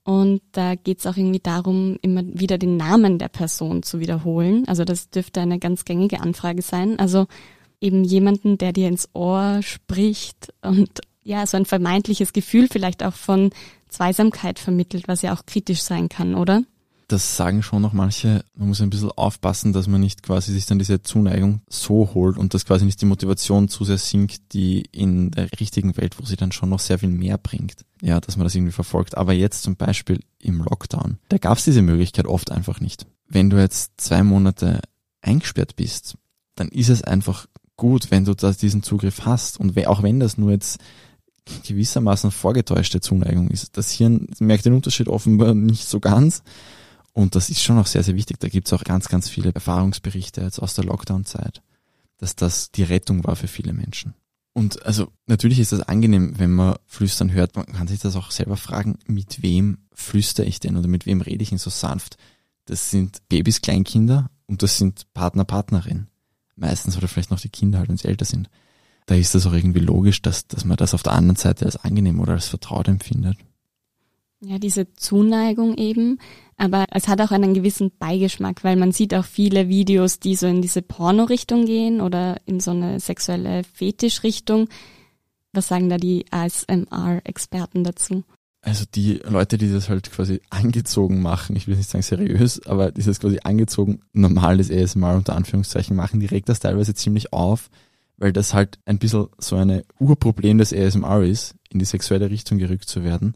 Und 0.04 0.40
da 0.52 0.74
geht 0.74 1.00
es 1.00 1.06
auch 1.06 1.18
irgendwie 1.18 1.40
darum, 1.40 1.98
immer 2.00 2.22
wieder 2.24 2.56
den 2.56 2.78
Namen 2.78 3.18
der 3.18 3.28
Person 3.28 3.82
zu 3.82 4.00
wiederholen. 4.00 4.66
Also 4.68 4.86
das 4.86 5.10
dürfte 5.10 5.42
eine 5.42 5.58
ganz 5.58 5.84
gängige 5.84 6.22
Anfrage 6.22 6.62
sein. 6.62 6.98
Also 6.98 7.26
eben 7.78 8.04
jemanden, 8.04 8.56
der 8.56 8.72
dir 8.72 8.88
ins 8.88 9.10
Ohr 9.12 9.60
spricht 9.60 10.50
und 10.62 11.02
ja, 11.22 11.46
so 11.46 11.58
ein 11.58 11.66
vermeintliches 11.66 12.32
Gefühl 12.32 12.68
vielleicht 12.70 13.04
auch 13.04 13.14
von 13.14 13.50
Zweisamkeit 13.92 14.58
vermittelt, 14.58 15.08
was 15.08 15.22
ja 15.22 15.34
auch 15.34 15.46
kritisch 15.46 15.82
sein 15.82 16.08
kann, 16.08 16.34
oder? 16.34 16.62
das 17.12 17.36
sagen 17.36 17.62
schon 17.62 17.82
noch 17.82 17.92
manche, 17.92 18.44
man 18.54 18.68
muss 18.68 18.80
ein 18.80 18.90
bisschen 18.90 19.10
aufpassen, 19.12 19.72
dass 19.72 19.86
man 19.86 20.00
nicht 20.00 20.22
quasi 20.22 20.52
sich 20.52 20.66
dann 20.66 20.78
diese 20.78 21.02
Zuneigung 21.02 21.60
so 21.68 22.10
holt 22.14 22.38
und 22.38 22.54
dass 22.54 22.64
quasi 22.64 22.84
nicht 22.84 23.00
die 23.00 23.06
Motivation 23.06 23.68
zu 23.68 23.84
sehr 23.84 23.98
sinkt, 23.98 24.52
die 24.54 24.84
in 24.92 25.30
der 25.30 25.48
richtigen 25.60 25.96
Welt, 25.96 26.18
wo 26.18 26.24
sie 26.24 26.36
dann 26.36 26.52
schon 26.52 26.70
noch 26.70 26.80
sehr 26.80 26.98
viel 26.98 27.10
mehr 27.10 27.38
bringt. 27.38 27.84
Ja, 28.00 28.20
dass 28.20 28.36
man 28.36 28.44
das 28.44 28.54
irgendwie 28.54 28.72
verfolgt. 28.72 29.16
Aber 29.16 29.32
jetzt 29.32 29.62
zum 29.62 29.76
Beispiel 29.76 30.20
im 30.38 30.62
Lockdown, 30.62 31.18
da 31.28 31.38
gab 31.38 31.58
es 31.58 31.64
diese 31.64 31.82
Möglichkeit 31.82 32.26
oft 32.26 32.50
einfach 32.50 32.80
nicht. 32.80 33.06
Wenn 33.28 33.50
du 33.50 33.58
jetzt 33.58 33.92
zwei 33.98 34.22
Monate 34.22 34.80
eingesperrt 35.20 35.76
bist, 35.76 36.16
dann 36.54 36.68
ist 36.68 36.88
es 36.88 37.02
einfach 37.02 37.46
gut, 37.76 38.10
wenn 38.10 38.24
du 38.24 38.34
da 38.34 38.52
diesen 38.52 38.82
Zugriff 38.82 39.26
hast. 39.26 39.60
Und 39.60 39.76
auch 39.86 40.02
wenn 40.02 40.18
das 40.18 40.38
nur 40.38 40.50
jetzt 40.50 40.80
gewissermaßen 41.64 42.30
vorgetäuschte 42.30 43.00
Zuneigung 43.00 43.50
ist. 43.50 43.76
Das 43.76 43.90
Hirn 43.90 44.26
merkt 44.38 44.64
den 44.64 44.74
Unterschied 44.74 45.08
offenbar 45.08 45.54
nicht 45.54 45.86
so 45.86 46.00
ganz. 46.00 46.42
Und 47.12 47.34
das 47.34 47.50
ist 47.50 47.62
schon 47.62 47.78
auch 47.78 47.86
sehr, 47.86 48.02
sehr 48.02 48.14
wichtig. 48.14 48.38
Da 48.40 48.48
gibt 48.48 48.68
es 48.68 48.72
auch 48.72 48.84
ganz, 48.84 49.08
ganz 49.08 49.28
viele 49.28 49.52
Erfahrungsberichte 49.52 50.40
jetzt 50.40 50.60
aus 50.60 50.74
der 50.74 50.84
Lockdown-Zeit, 50.84 51.62
dass 52.18 52.36
das 52.36 52.70
die 52.70 52.84
Rettung 52.84 53.24
war 53.24 53.36
für 53.36 53.48
viele 53.48 53.72
Menschen. 53.72 54.14
Und 54.54 54.84
also 54.84 55.10
natürlich 55.26 55.58
ist 55.58 55.72
das 55.72 55.80
angenehm, 55.80 56.38
wenn 56.38 56.52
man 56.52 56.76
flüstern 56.86 57.32
hört. 57.32 57.56
Man 57.56 57.66
kann 57.66 57.88
sich 57.88 58.00
das 58.00 58.16
auch 58.16 58.30
selber 58.30 58.56
fragen, 58.56 58.98
mit 59.06 59.42
wem 59.42 59.78
flüstere 59.94 60.46
ich 60.46 60.60
denn 60.60 60.76
oder 60.76 60.88
mit 60.88 61.06
wem 61.06 61.20
rede 61.20 61.42
ich 61.42 61.50
denn 61.50 61.58
so 61.58 61.70
sanft? 61.70 62.16
Das 62.66 62.90
sind 62.90 63.22
Babys, 63.28 63.62
Kleinkinder 63.62 64.30
und 64.46 64.62
das 64.62 64.78
sind 64.78 65.12
Partner, 65.14 65.44
Partnerin. 65.44 66.06
Meistens 66.54 66.96
oder 66.96 67.08
vielleicht 67.08 67.30
noch 67.30 67.40
die 67.40 67.48
Kinder 67.48 67.78
halt, 67.78 67.88
wenn 67.88 67.96
sie 67.96 68.08
älter 68.08 68.26
sind. 68.26 68.50
Da 69.06 69.14
ist 69.14 69.34
das 69.34 69.46
auch 69.46 69.52
irgendwie 69.52 69.80
logisch, 69.80 70.22
dass, 70.22 70.46
dass 70.46 70.64
man 70.64 70.76
das 70.76 70.94
auf 70.94 71.02
der 71.02 71.12
anderen 71.12 71.36
Seite 71.36 71.64
als 71.64 71.76
angenehm 71.76 72.20
oder 72.20 72.34
als 72.34 72.48
vertraut 72.48 72.88
empfindet. 72.88 73.36
Ja, 74.44 74.58
diese 74.58 74.92
Zuneigung 74.94 75.76
eben. 75.76 76.18
Aber 76.56 76.86
es 76.90 77.08
hat 77.08 77.20
auch 77.20 77.30
einen 77.30 77.54
gewissen 77.54 77.90
Beigeschmack, 77.98 78.64
weil 78.64 78.76
man 78.76 78.92
sieht 78.92 79.14
auch 79.14 79.24
viele 79.24 79.68
Videos, 79.68 80.18
die 80.18 80.36
so 80.36 80.46
in 80.46 80.62
diese 80.62 80.82
Porno-Richtung 80.82 81.64
gehen 81.64 82.00
oder 82.00 82.36
in 82.44 82.60
so 82.60 82.72
eine 82.72 83.00
sexuelle 83.00 83.62
Fetisch-Richtung. 83.64 84.68
Was 85.52 85.68
sagen 85.68 85.88
da 85.88 85.96
die 85.96 86.24
ASMR-Experten 86.30 87.84
dazu? 87.84 88.24
Also 88.62 88.84
die 88.94 89.14
Leute, 89.24 89.58
die 89.58 89.72
das 89.72 89.88
halt 89.88 90.10
quasi 90.12 90.40
angezogen 90.50 91.20
machen, 91.20 91.56
ich 91.56 91.66
will 91.66 91.76
nicht 91.76 91.90
sagen 91.90 92.02
seriös, 92.02 92.64
aber 92.64 92.92
dieses 92.92 93.18
quasi 93.18 93.40
angezogen 93.42 94.00
normales 94.12 94.70
ASMR 94.70 95.16
unter 95.16 95.34
Anführungszeichen 95.34 95.96
machen, 95.96 96.20
die 96.20 96.26
regt 96.26 96.48
das 96.48 96.60
teilweise 96.60 96.94
ziemlich 96.94 97.32
auf, 97.32 97.70
weil 98.22 98.32
das 98.32 98.54
halt 98.54 98.78
ein 98.86 98.98
bisschen 98.98 99.26
so 99.38 99.56
eine 99.56 99.84
Urproblem 99.98 100.58
des 100.58 100.72
ASMR 100.72 101.22
ist, 101.22 101.54
in 101.70 101.78
die 101.78 101.84
sexuelle 101.84 102.30
Richtung 102.30 102.58
gerückt 102.58 102.88
zu 102.88 103.04
werden 103.04 103.34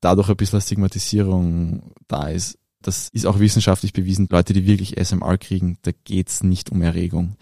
dadurch 0.00 0.28
ein 0.28 0.36
bisschen 0.36 0.60
Stigmatisierung 0.60 1.92
da 2.08 2.28
ist. 2.28 2.58
Das 2.82 3.10
ist 3.10 3.26
auch 3.26 3.38
wissenschaftlich 3.38 3.92
bewiesen. 3.92 4.28
Leute, 4.30 4.54
die 4.54 4.66
wirklich 4.66 4.98
SMR 4.98 5.36
kriegen, 5.38 5.78
da 5.82 5.90
geht's 6.04 6.42
nicht 6.42 6.70
um 6.70 6.82
Erregung. 6.82 7.36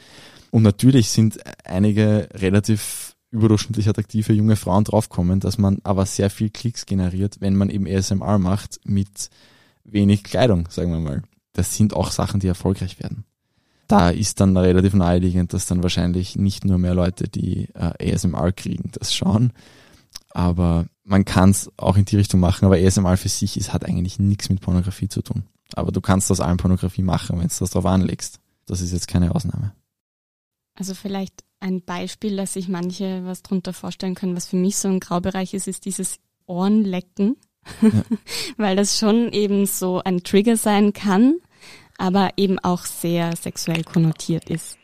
Und 0.50 0.62
natürlich 0.62 1.10
sind 1.10 1.38
einige 1.64 2.28
relativ 2.32 3.14
überdurchschnittlich 3.30 3.88
attraktive 3.88 4.32
junge 4.32 4.56
Frauen 4.56 4.84
draufkommen, 4.84 5.38
dass 5.38 5.58
man 5.58 5.78
aber 5.84 6.06
sehr 6.06 6.30
viel 6.30 6.50
Klicks 6.50 6.86
generiert, 6.86 7.40
wenn 7.40 7.56
man 7.56 7.70
eben 7.70 7.86
ASMR 7.86 8.38
macht 8.38 8.80
mit 8.84 9.30
wenig 9.84 10.24
Kleidung, 10.24 10.68
sagen 10.70 10.90
wir 10.90 11.00
mal. 11.00 11.22
Das 11.52 11.76
sind 11.76 11.94
auch 11.94 12.10
Sachen, 12.10 12.40
die 12.40 12.46
erfolgreich 12.46 12.98
werden. 12.98 13.24
Da 13.88 14.10
ist 14.10 14.40
dann 14.40 14.56
relativ 14.56 14.94
naheliegend, 14.94 15.52
dass 15.52 15.66
dann 15.66 15.82
wahrscheinlich 15.82 16.36
nicht 16.36 16.64
nur 16.64 16.78
mehr 16.78 16.94
Leute, 16.94 17.28
die 17.28 17.68
äh, 17.74 18.12
ASMR 18.14 18.52
kriegen, 18.52 18.90
das 18.92 19.14
schauen, 19.14 19.52
aber 20.30 20.86
man 21.04 21.24
kann 21.24 21.50
es 21.50 21.70
auch 21.78 21.96
in 21.96 22.04
die 22.04 22.16
Richtung 22.16 22.40
machen, 22.40 22.66
aber 22.66 22.76
ASMR 22.76 23.16
für 23.16 23.28
sich 23.28 23.56
ist, 23.56 23.72
hat 23.72 23.84
eigentlich 23.84 24.18
nichts 24.18 24.50
mit 24.50 24.60
Pornografie 24.60 25.08
zu 25.08 25.22
tun. 25.22 25.44
Aber 25.74 25.90
du 25.90 26.00
kannst 26.00 26.30
aus 26.30 26.40
allem 26.40 26.58
Pornografie 26.58 27.02
machen, 27.02 27.38
wenn 27.38 27.48
du 27.48 27.54
das 27.58 27.70
drauf 27.70 27.86
anlegst. 27.86 28.40
Das 28.66 28.80
ist 28.80 28.92
jetzt 28.92 29.08
keine 29.08 29.34
Ausnahme. 29.34 29.72
Also 30.74 30.94
vielleicht 30.94 31.44
ein 31.60 31.82
Beispiel, 31.82 32.36
dass 32.36 32.52
sich 32.52 32.68
manche 32.68 33.24
was 33.24 33.42
drunter 33.42 33.72
vorstellen 33.72 34.14
können, 34.14 34.36
was 34.36 34.46
für 34.46 34.56
mich 34.56 34.76
so 34.76 34.88
ein 34.88 35.00
Graubereich 35.00 35.54
ist, 35.54 35.66
ist 35.66 35.86
dieses 35.86 36.18
Ohrenlecken. 36.46 37.36
Ja. 37.82 37.90
Weil 38.56 38.76
das 38.76 38.98
schon 38.98 39.32
eben 39.32 39.66
so 39.66 40.00
ein 40.02 40.22
Trigger 40.22 40.56
sein 40.56 40.92
kann, 40.92 41.36
aber 41.98 42.30
eben 42.36 42.58
auch 42.60 42.86
sehr 42.86 43.36
sexuell 43.36 43.84
konnotiert 43.84 44.48
ist. 44.48 44.78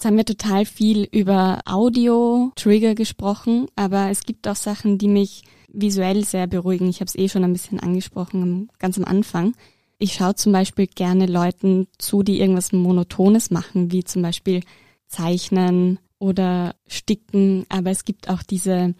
Jetzt 0.00 0.06
haben 0.06 0.16
wir 0.16 0.24
total 0.24 0.64
viel 0.64 1.06
über 1.12 1.60
Audio-Trigger 1.66 2.94
gesprochen, 2.94 3.66
aber 3.76 4.08
es 4.08 4.22
gibt 4.22 4.48
auch 4.48 4.56
Sachen, 4.56 4.96
die 4.96 5.08
mich 5.08 5.42
visuell 5.70 6.24
sehr 6.24 6.46
beruhigen. 6.46 6.88
Ich 6.88 7.00
habe 7.00 7.08
es 7.08 7.16
eh 7.16 7.28
schon 7.28 7.44
ein 7.44 7.52
bisschen 7.52 7.80
angesprochen, 7.80 8.70
ganz 8.78 8.96
am 8.96 9.04
Anfang. 9.04 9.52
Ich 9.98 10.14
schaue 10.14 10.36
zum 10.36 10.52
Beispiel 10.52 10.86
gerne 10.86 11.26
Leuten 11.26 11.86
zu, 11.98 12.22
die 12.22 12.40
irgendwas 12.40 12.72
Monotones 12.72 13.50
machen, 13.50 13.92
wie 13.92 14.02
zum 14.02 14.22
Beispiel 14.22 14.62
Zeichnen 15.06 15.98
oder 16.18 16.76
Sticken. 16.86 17.66
Aber 17.68 17.90
es 17.90 18.06
gibt 18.06 18.30
auch 18.30 18.42
diese 18.42 18.94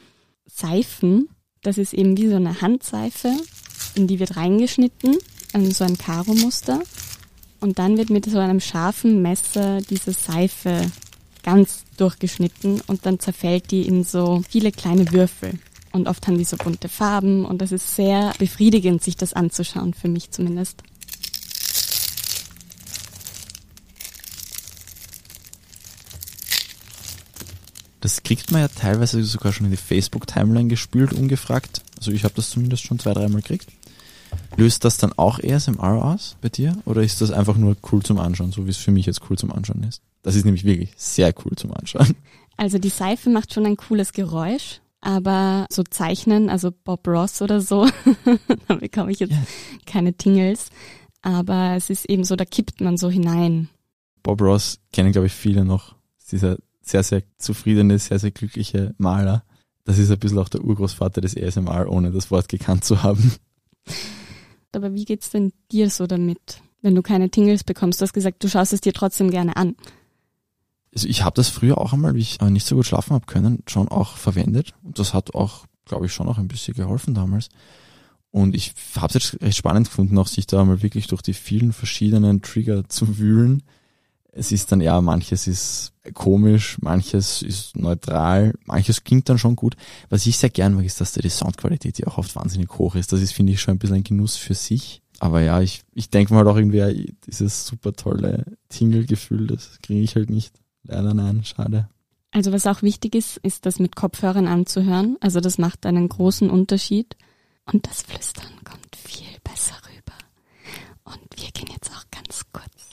Seifen. 0.45 1.31
Das 1.63 1.79
ist 1.79 1.95
eben 1.95 2.19
wie 2.19 2.29
so 2.29 2.37
eine 2.37 2.61
Handseife, 2.61 3.33
in 3.95 4.07
die 4.07 4.21
wird 4.21 4.37
reingeschnitten, 4.37 5.17
in 5.55 5.71
so 5.71 5.85
ein 5.85 5.97
Karo-Muster. 5.97 6.83
Und 7.61 7.79
dann 7.79 7.99
wird 7.99 8.11
mit 8.11 8.25
so 8.25 8.39
einem 8.39 8.61
scharfen 8.61 9.21
Messer 9.23 9.81
diese 9.83 10.13
Seife 10.13 10.91
ganz 11.43 11.85
durchgeschnitten 11.97 12.81
und 12.87 13.07
dann 13.07 13.19
zerfällt 13.19 13.71
die 13.71 13.87
in 13.87 14.05
so 14.05 14.43
viele 14.49 14.73
kleine 14.73 15.11
Würfel. 15.13 15.59
Und 15.93 16.09
oft 16.09 16.27
haben 16.27 16.39
die 16.39 16.45
so 16.45 16.57
bunte 16.57 16.89
Farben 16.89 17.45
und 17.45 17.61
das 17.61 17.73
ist 17.73 17.97
sehr 17.97 18.33
befriedigend, 18.39 19.03
sich 19.03 19.17
das 19.17 19.33
anzuschauen, 19.33 19.93
für 19.93 20.09
mich 20.09 20.31
zumindest. 20.31 20.83
Das 28.01 28.23
kriegt 28.23 28.51
man 28.51 28.63
ja 28.63 28.69
teilweise 28.69 29.23
sogar 29.25 29.53
schon 29.53 29.67
in 29.67 29.73
die 29.73 29.77
Facebook-Timeline 29.77 30.69
gespült, 30.69 31.13
ungefragt. 31.13 31.83
Also 31.99 32.13
ich 32.13 32.25
habe 32.25 32.35
das 32.35 32.49
zumindest 32.49 32.85
schon 32.85 32.99
zwei, 32.99 33.13
dreimal 33.13 33.43
gekriegt. 33.43 33.69
Löst 34.57 34.85
das 34.85 34.97
dann 34.97 35.13
auch 35.13 35.39
ASMR 35.43 36.05
aus 36.05 36.37
bei 36.41 36.49
dir? 36.49 36.77
Oder 36.85 37.03
ist 37.03 37.21
das 37.21 37.31
einfach 37.31 37.57
nur 37.57 37.77
cool 37.91 38.03
zum 38.03 38.19
Anschauen, 38.19 38.53
so 38.53 38.67
wie 38.67 38.71
es 38.71 38.77
für 38.77 38.91
mich 38.91 39.07
jetzt 39.07 39.23
cool 39.31 39.39
zum 39.39 39.53
Anschauen 39.53 39.83
ist? 39.85 40.03
Das 40.23 40.35
ist 40.35 40.45
nämlich 40.45 40.65
wirklich 40.65 40.93
sehr 40.97 41.33
cool 41.45 41.53
zum 41.57 41.73
Anschauen. 41.73 42.15
Also 42.57 42.79
die 42.79 42.91
Seife 42.91 43.31
macht 43.31 43.55
schon 43.55 43.65
ein 43.65 43.77
cooles 43.77 44.13
Geräusch, 44.13 44.81
aber 45.01 45.67
so 45.71 45.83
zeichnen, 45.83 46.51
also 46.51 46.71
Bob 46.71 47.07
Ross 47.09 47.41
oder 47.41 47.61
so, 47.61 47.89
da 48.69 48.75
bekomme 48.75 49.13
ich 49.13 49.21
jetzt 49.21 49.31
yeah. 49.31 49.47
keine 49.87 50.13
Tingles. 50.13 50.69
Aber 51.23 51.75
es 51.77 51.91
ist 51.91 52.05
eben 52.07 52.25
so, 52.25 52.37
da 52.37 52.45
kippt 52.45 52.81
man 52.81 52.97
so 52.97 53.09
hinein. 53.11 53.69
Bob 54.23 54.41
Ross 54.43 54.79
kennen, 54.93 55.13
glaube 55.13 55.27
ich, 55.27 55.33
viele 55.33 55.65
noch. 55.65 55.95
Dieser 56.31 56.59
sehr, 56.83 57.03
sehr 57.03 57.23
zufriedene, 57.39 57.99
sehr, 57.99 58.19
sehr 58.19 58.31
glückliche 58.31 58.95
Maler. 58.99 59.43
Das 59.85 59.99
ist 59.99 60.11
ein 60.11 60.19
bisschen 60.19 60.39
auch 60.39 60.49
der 60.49 60.63
Urgroßvater 60.63 61.21
des 61.21 61.37
ASMR, 61.37 61.91
ohne 61.91 62.11
das 62.11 62.31
Wort 62.31 62.49
gekannt 62.49 62.85
zu 62.85 63.03
haben. 63.03 63.35
Aber 64.73 64.95
wie 64.95 65.05
geht's 65.05 65.31
denn 65.31 65.53
dir 65.73 65.91
so 65.91 66.07
damit, 66.07 66.61
wenn 66.83 66.95
du 66.95 67.03
keine 67.03 67.31
Tingles 67.31 67.65
bekommst? 67.65 68.01
Du 68.01 68.05
hast 68.05 68.13
gesagt, 68.13 68.43
du 68.43 68.49
schaust 68.49 68.73
es 68.73 68.81
dir 68.81 68.93
trotzdem 68.93 69.31
gerne 69.31 69.57
an. 69.57 69.75
Also 70.95 71.07
ich 71.09 71.25
habe 71.25 71.35
das 71.35 71.49
früher 71.49 71.79
auch 71.79 71.93
einmal, 71.93 72.15
wie 72.15 72.21
ich 72.21 72.41
nicht 72.41 72.67
so 72.67 72.77
gut 72.77 72.87
schlafen 72.87 73.15
habe 73.15 73.27
können, 73.27 73.63
schon 73.67 73.89
auch 73.89 74.17
verwendet. 74.17 74.75
Und 74.83 74.99
das 74.99 75.15
hat 75.15 75.35
auch, 75.35 75.67
glaube 75.85 76.07
ich, 76.07 76.13
schon 76.13 76.29
auch 76.29 76.39
ein 76.39 76.49
bisschen 76.49 76.75
geholfen 76.75 77.15
damals. 77.15 77.49
Und 78.33 78.55
ich 78.55 78.75
habe 78.97 79.09
es 79.09 79.15
jetzt 79.15 79.43
recht 79.43 79.59
spannend 79.59 79.89
gefunden, 79.89 80.19
auch 80.19 80.29
sich 80.29 80.47
da 80.47 80.65
mal 80.65 80.83
wirklich 80.83 81.09
durch 81.09 81.23
die 81.23 81.35
vielen 81.35 81.73
verschiedenen 81.73 82.43
Trigger 82.43 82.89
zu 82.89 83.19
wühlen 83.19 83.63
es 84.33 84.53
ist 84.53 84.71
dann 84.71 84.81
ja, 84.81 85.01
manches 85.01 85.47
ist 85.47 85.93
komisch, 86.15 86.79
manches 86.81 87.43
ist 87.43 87.77
neutral, 87.77 88.55
manches 88.65 89.05
klingt 89.05 89.29
dann 89.29 89.39
schon 89.39 89.57
gut. 89.57 89.77
Was 90.09 90.27
ich 90.27 90.39
sehr 90.39 90.51
gern 90.51 90.75
mag, 90.75 90.85
ist, 90.85 91.01
dass 91.01 91.13
da 91.13 91.21
die 91.21 91.29
Soundqualität 91.29 91.99
ja 91.99 92.07
auch 92.07 92.19
oft 92.19 92.35
wahnsinnig 92.37 92.71
hoch 92.79 92.95
ist. 92.95 93.13
Das 93.13 93.21
ist, 93.21 93.33
finde 93.33 93.53
ich, 93.53 93.61
schon 93.61 93.75
ein 93.75 93.79
bisschen 93.79 93.97
ein 93.97 94.05
Genuss 94.05 94.37
für 94.37 94.55
sich. 94.55 95.03
Aber 95.19 95.43
ja, 95.43 95.61
ich, 95.61 95.83
ich 95.95 96.11
denke 96.11 96.33
mal 96.33 96.47
auch 96.49 96.57
irgendwie, 96.57 97.15
dieses 97.27 97.67
super 97.67 97.93
tolle 97.93 98.45
Tingle-Gefühl, 98.69 99.49
das 99.49 99.79
kriege 99.83 100.01
ich 100.01 100.17
halt 100.17 100.31
nicht. 100.31 100.55
Leider 100.85 101.13
nein, 101.13 101.45
schade. 101.45 101.89
Also 102.31 102.53
was 102.53 102.67
auch 102.67 102.83
wichtig 102.83 103.15
ist, 103.15 103.37
ist 103.39 103.67
das 103.67 103.81
mit 103.81 103.97
Kopfhörern 103.97 104.47
anzuhören. 104.47 105.17
Also 105.21 105.41
das 105.41 105.59
macht 105.59 105.85
einen 105.85 106.09
großen 106.09 106.49
Unterschied. 106.49 107.17
Und 107.67 107.87
das 107.87 108.03
Flüstern 108.03 108.53
kommt 108.65 108.97
viel 108.97 109.27
besser 109.45 109.75
rüber. 109.89 110.17
Und 111.05 111.21
wir 111.37 111.51
gehen 111.51 111.69
jetzt 111.73 111.91
auch 111.91 112.05
ganz 112.11 112.45
kurz 112.53 112.90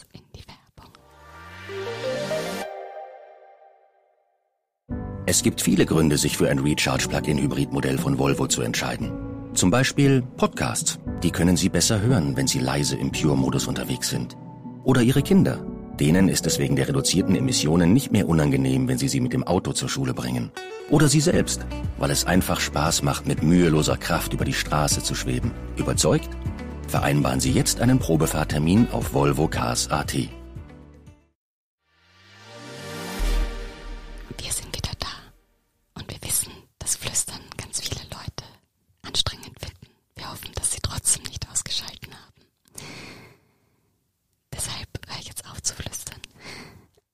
Es 5.29 5.43
gibt 5.43 5.59
viele 5.59 5.86
Gründe, 5.86 6.17
sich 6.17 6.38
für 6.38 6.50
ein 6.50 6.59
Recharge-Plug-in-Hybrid-Modell 6.59 7.97
von 7.97 8.17
Volvo 8.17 8.47
zu 8.47 8.62
entscheiden. 8.62 9.12
Zum 9.53 9.69
Beispiel 9.69 10.21
Podcasts. 10.21 11.00
Die 11.21 11.31
können 11.31 11.57
Sie 11.57 11.67
besser 11.67 12.00
hören, 12.00 12.38
wenn 12.38 12.47
Sie 12.47 12.59
leise 12.59 12.95
im 12.95 13.12
Pure-Modus 13.12 13.67
unterwegs 13.67 14.07
sind. 14.07 14.38
Oder 14.86 15.01
Ihre 15.01 15.21
Kinder. 15.21 15.65
Denen 16.00 16.29
ist 16.29 16.47
es 16.47 16.59
wegen 16.59 16.77
der 16.77 16.88
reduzierten 16.88 17.36
Emissionen 17.36 17.91
nicht 17.91 18.12
mehr 18.13 18.29
unangenehm, 18.29 18.88
wenn 18.88 18.97
Sie 18.97 19.09
sie 19.09 19.19
mit 19.19 19.33
dem 19.33 19.43
Auto 19.43 19.74
zur 19.74 19.89
Schule 19.89 20.13
bringen. 20.13 20.51
Oder 20.89 21.09
Sie 21.09 21.19
selbst, 21.19 21.65
weil 21.97 22.12
es 22.12 22.25
einfach 22.25 22.62
Spaß 22.62 23.01
macht, 23.01 23.27
mit 23.27 23.43
müheloser 23.43 23.97
Kraft 23.97 24.31
über 24.31 24.45
die 24.45 24.53
Straße 24.53 25.03
zu 25.03 25.13
schweben. 25.13 25.51
Überzeugt? 25.75 26.29
Vereinbaren 26.88 27.41
Sie 27.41 27.51
jetzt 27.51 27.81
einen 27.81 28.00
Probefahrtermin 28.00 28.88
auf 28.93 29.13
Volvo 29.13 29.50
Cars 29.50 29.91
AT. 29.91 30.15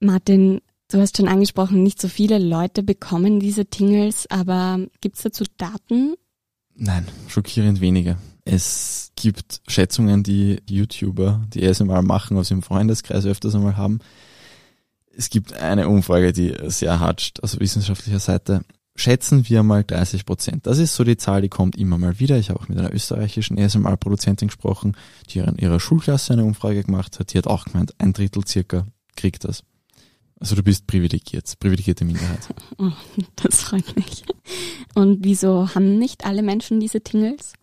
Martin, 0.04 0.62
du 0.90 1.00
hast 1.00 1.18
schon 1.18 1.28
angesprochen, 1.28 1.82
nicht 1.82 2.02
so 2.02 2.08
viele 2.08 2.38
Leute 2.38 2.84
bekommen 2.84 3.40
diese 3.40 3.66
Tingles, 3.66 4.30
aber 4.30 4.80
gibt 5.02 5.16
es 5.16 5.24
dazu 5.24 5.46
Daten? 5.58 6.16
Nein, 6.76 7.08
schockierend 7.28 7.82
wenige. 7.82 8.18
Es 8.46 9.12
gibt 9.16 9.62
Schätzungen, 9.68 10.24
die 10.24 10.62
YouTuber, 10.70 11.46
die 11.54 11.66
ASMR 11.66 12.02
machen, 12.02 12.38
aus 12.38 12.50
dem 12.50 12.62
Freundeskreis 12.62 13.26
öfters 13.26 13.56
einmal 13.56 13.78
haben. 13.78 14.00
Es 15.16 15.30
gibt 15.30 15.54
eine 15.54 15.88
Umfrage, 15.88 16.34
die 16.34 16.54
sehr 16.68 17.00
hatscht 17.00 17.42
aus 17.42 17.60
wissenschaftlicher 17.60 18.20
Seite. 18.20 18.66
Schätzen 18.96 19.48
wir 19.48 19.64
mal 19.64 19.84
30 19.84 20.26
Prozent. 20.26 20.68
Das 20.68 20.78
ist 20.78 20.96
so 20.96 21.04
die 21.04 21.18
Zahl, 21.18 21.42
die 21.42 21.50
kommt 21.50 21.78
immer 21.78 21.98
mal 21.98 22.20
wieder. 22.20 22.38
Ich 22.38 22.50
habe 22.50 22.60
auch 22.60 22.68
mit 22.68 22.78
einer 22.78 22.94
österreichischen 22.94 23.58
ASMR-Produzentin 23.58 24.50
gesprochen, 24.50 24.98
die 25.30 25.40
in 25.40 25.58
ihrer 25.58 25.80
Schulklasse 25.80 26.34
eine 26.34 26.44
Umfrage 26.44 26.84
gemacht 26.84 27.20
hat. 27.20 27.34
Die 27.34 27.38
hat 27.38 27.48
auch 27.48 27.66
gemeint, 27.66 27.94
ein 28.00 28.14
Drittel 28.14 28.46
circa 28.46 28.86
kriegt 29.16 29.46
das. 29.46 29.64
Also 30.44 30.56
du 30.56 30.64
bist 30.64 30.88
privilegiert, 30.88 31.58
privilegierte 31.58 32.04
Minderheit. 32.04 32.54
Das 33.38 33.62
freut 33.62 33.96
mich. 33.96 34.26
Und 34.94 35.24
wieso 35.24 35.74
haben 35.74 35.98
nicht 35.98 36.26
alle 36.26 36.44
Menschen 36.44 36.82
diese 36.82 37.00
Tingles? 37.00 37.54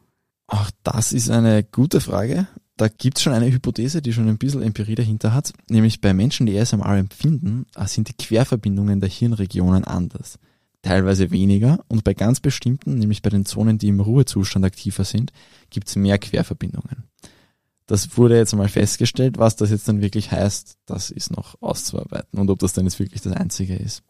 Auch 0.47 0.71
das 0.83 1.13
ist 1.13 1.29
eine 1.29 1.63
gute 1.63 2.01
Frage. 2.01 2.49
Da 2.79 2.89
gibt's 2.89 3.21
schon 3.21 3.35
eine 3.35 3.53
Hypothese, 3.53 4.01
die 4.01 4.15
schon 4.15 4.29
ein 4.29 4.39
bisschen 4.39 4.63
Empirie 4.63 4.95
dahinter 4.95 5.35
hat. 5.35 5.53
Nämlich 5.69 6.01
bei 6.01 6.15
Menschen, 6.15 6.47
die 6.47 6.59
ASMR 6.59 6.97
empfinden, 6.97 7.67
äh, 7.77 7.87
sind 7.87 8.09
die 8.09 8.15
Querverbindungen 8.15 8.99
der 9.01 9.11
Hirnregionen 9.11 9.85
anders. 9.85 10.39
Teilweise 10.81 11.31
weniger 11.31 11.85
und 11.89 12.03
bei 12.03 12.15
ganz 12.15 12.41
bestimmten, 12.41 12.99
nämlich 12.99 13.21
bei 13.21 13.29
den 13.29 13.45
Zonen, 13.45 13.77
die 13.77 13.89
im 13.89 14.01
Ruhezustand 14.01 14.65
aktiver 14.65 15.05
sind, 15.05 15.35
gibt's 15.69 15.97
mehr 15.97 16.17
Querverbindungen. 16.17 17.05
Das 17.91 18.17
wurde 18.17 18.37
jetzt 18.37 18.55
mal 18.55 18.69
festgestellt. 18.69 19.39
Was 19.39 19.57
das 19.57 19.73
jetzt 19.73 19.89
dann 19.89 20.01
wirklich 20.01 20.31
heißt, 20.31 20.79
das 20.87 21.11
ist 21.11 21.37
noch 21.37 21.61
auszuarbeiten 21.61 22.39
und 22.39 22.49
ob 22.49 22.61
das 22.61 22.73
dann 22.73 22.85
jetzt 22.85 23.01
wirklich 23.01 23.21
das 23.21 23.33
Einzige 23.33 23.75
ist. 23.75 24.05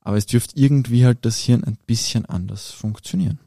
Aber 0.00 0.16
es 0.16 0.26
dürfte 0.26 0.56
irgendwie 0.56 1.04
halt 1.04 1.18
das 1.22 1.40
Hirn 1.40 1.64
ein 1.64 1.76
bisschen 1.88 2.24
anders 2.26 2.70
funktionieren. 2.70 3.40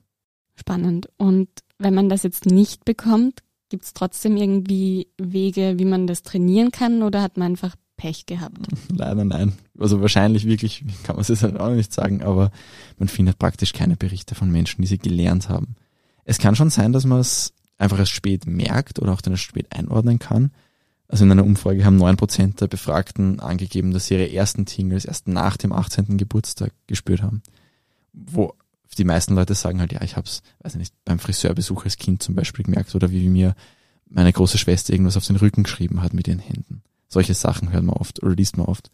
Spannend. 0.55 1.07
Und 1.15 1.47
wenn 1.77 1.93
man 1.93 2.09
das 2.09 2.23
jetzt 2.23 2.45
nicht 2.45 2.83
bekommt, 2.83 3.39
gibt 3.69 3.85
es 3.85 3.93
trotzdem 3.93 4.35
irgendwie 4.35 5.07
Wege, 5.17 5.75
wie 5.77 5.85
man 5.85 6.07
das 6.07 6.23
trainieren 6.23 6.71
kann 6.71 7.01
oder 7.01 7.21
hat 7.21 7.37
man 7.37 7.53
einfach 7.53 7.77
Pech 7.95 8.25
gehabt? 8.25 8.57
Leider 8.93 9.23
nein. 9.23 9.53
Also 9.79 10.01
wahrscheinlich 10.01 10.45
wirklich, 10.45 10.83
kann 11.03 11.15
man 11.15 11.21
es 11.21 11.29
jetzt 11.29 11.43
halt 11.43 11.57
auch 11.57 11.73
nicht 11.73 11.93
sagen, 11.93 12.21
aber 12.21 12.51
man 12.97 13.07
findet 13.07 13.39
praktisch 13.39 13.71
keine 13.71 13.95
Berichte 13.95 14.35
von 14.35 14.51
Menschen, 14.51 14.81
die 14.81 14.89
sie 14.89 14.97
gelernt 14.97 15.47
haben. 15.47 15.77
Es 16.25 16.37
kann 16.37 16.57
schon 16.57 16.69
sein, 16.69 16.91
dass 16.91 17.05
man 17.05 17.21
es 17.21 17.53
einfach 17.79 17.97
erst 17.97 18.11
spät 18.11 18.45
merkt 18.45 18.99
oder 18.99 19.13
auch 19.13 19.21
dann 19.21 19.33
erst 19.33 19.43
spät 19.43 19.67
einordnen 19.71 20.19
kann. 20.19 20.51
Also 21.07 21.25
in 21.25 21.31
einer 21.31 21.45
Umfrage 21.45 21.83
haben 21.83 21.97
neun 21.97 22.17
Prozent 22.17 22.61
der 22.61 22.67
Befragten 22.67 23.39
angegeben, 23.39 23.91
dass 23.91 24.05
sie 24.05 24.13
ihre 24.13 24.31
ersten 24.31 24.67
Tingles 24.67 25.05
erst 25.05 25.27
nach 25.27 25.57
dem 25.57 25.73
18. 25.73 26.17
Geburtstag 26.17 26.71
gespürt 26.85 27.23
haben. 27.23 27.41
Wo 28.13 28.53
die 28.97 29.05
meisten 29.05 29.33
Leute 29.33 29.55
sagen 29.55 29.79
halt, 29.79 29.93
ja, 29.93 30.01
ich 30.01 30.17
hab's, 30.17 30.43
weiß 30.59 30.75
nicht, 30.75 30.93
beim 31.05 31.19
Friseurbesuch 31.19 31.85
als 31.85 31.97
Kind 31.97 32.21
zum 32.21 32.35
Beispiel 32.35 32.65
gemerkt 32.65 32.93
oder 32.93 33.11
wie 33.11 33.29
mir 33.29 33.55
meine 34.09 34.33
große 34.33 34.57
Schwester 34.57 34.93
irgendwas 34.93 35.17
auf 35.17 35.25
den 35.25 35.37
Rücken 35.37 35.63
geschrieben 35.63 36.01
hat 36.01 36.13
mit 36.13 36.27
ihren 36.27 36.39
Händen. 36.39 36.83
Solche 37.07 37.33
Sachen 37.33 37.71
hört 37.71 37.83
man 37.83 37.95
oft 37.95 38.21
oder 38.21 38.35
liest 38.35 38.57
man 38.57 38.67
oft. 38.67 38.91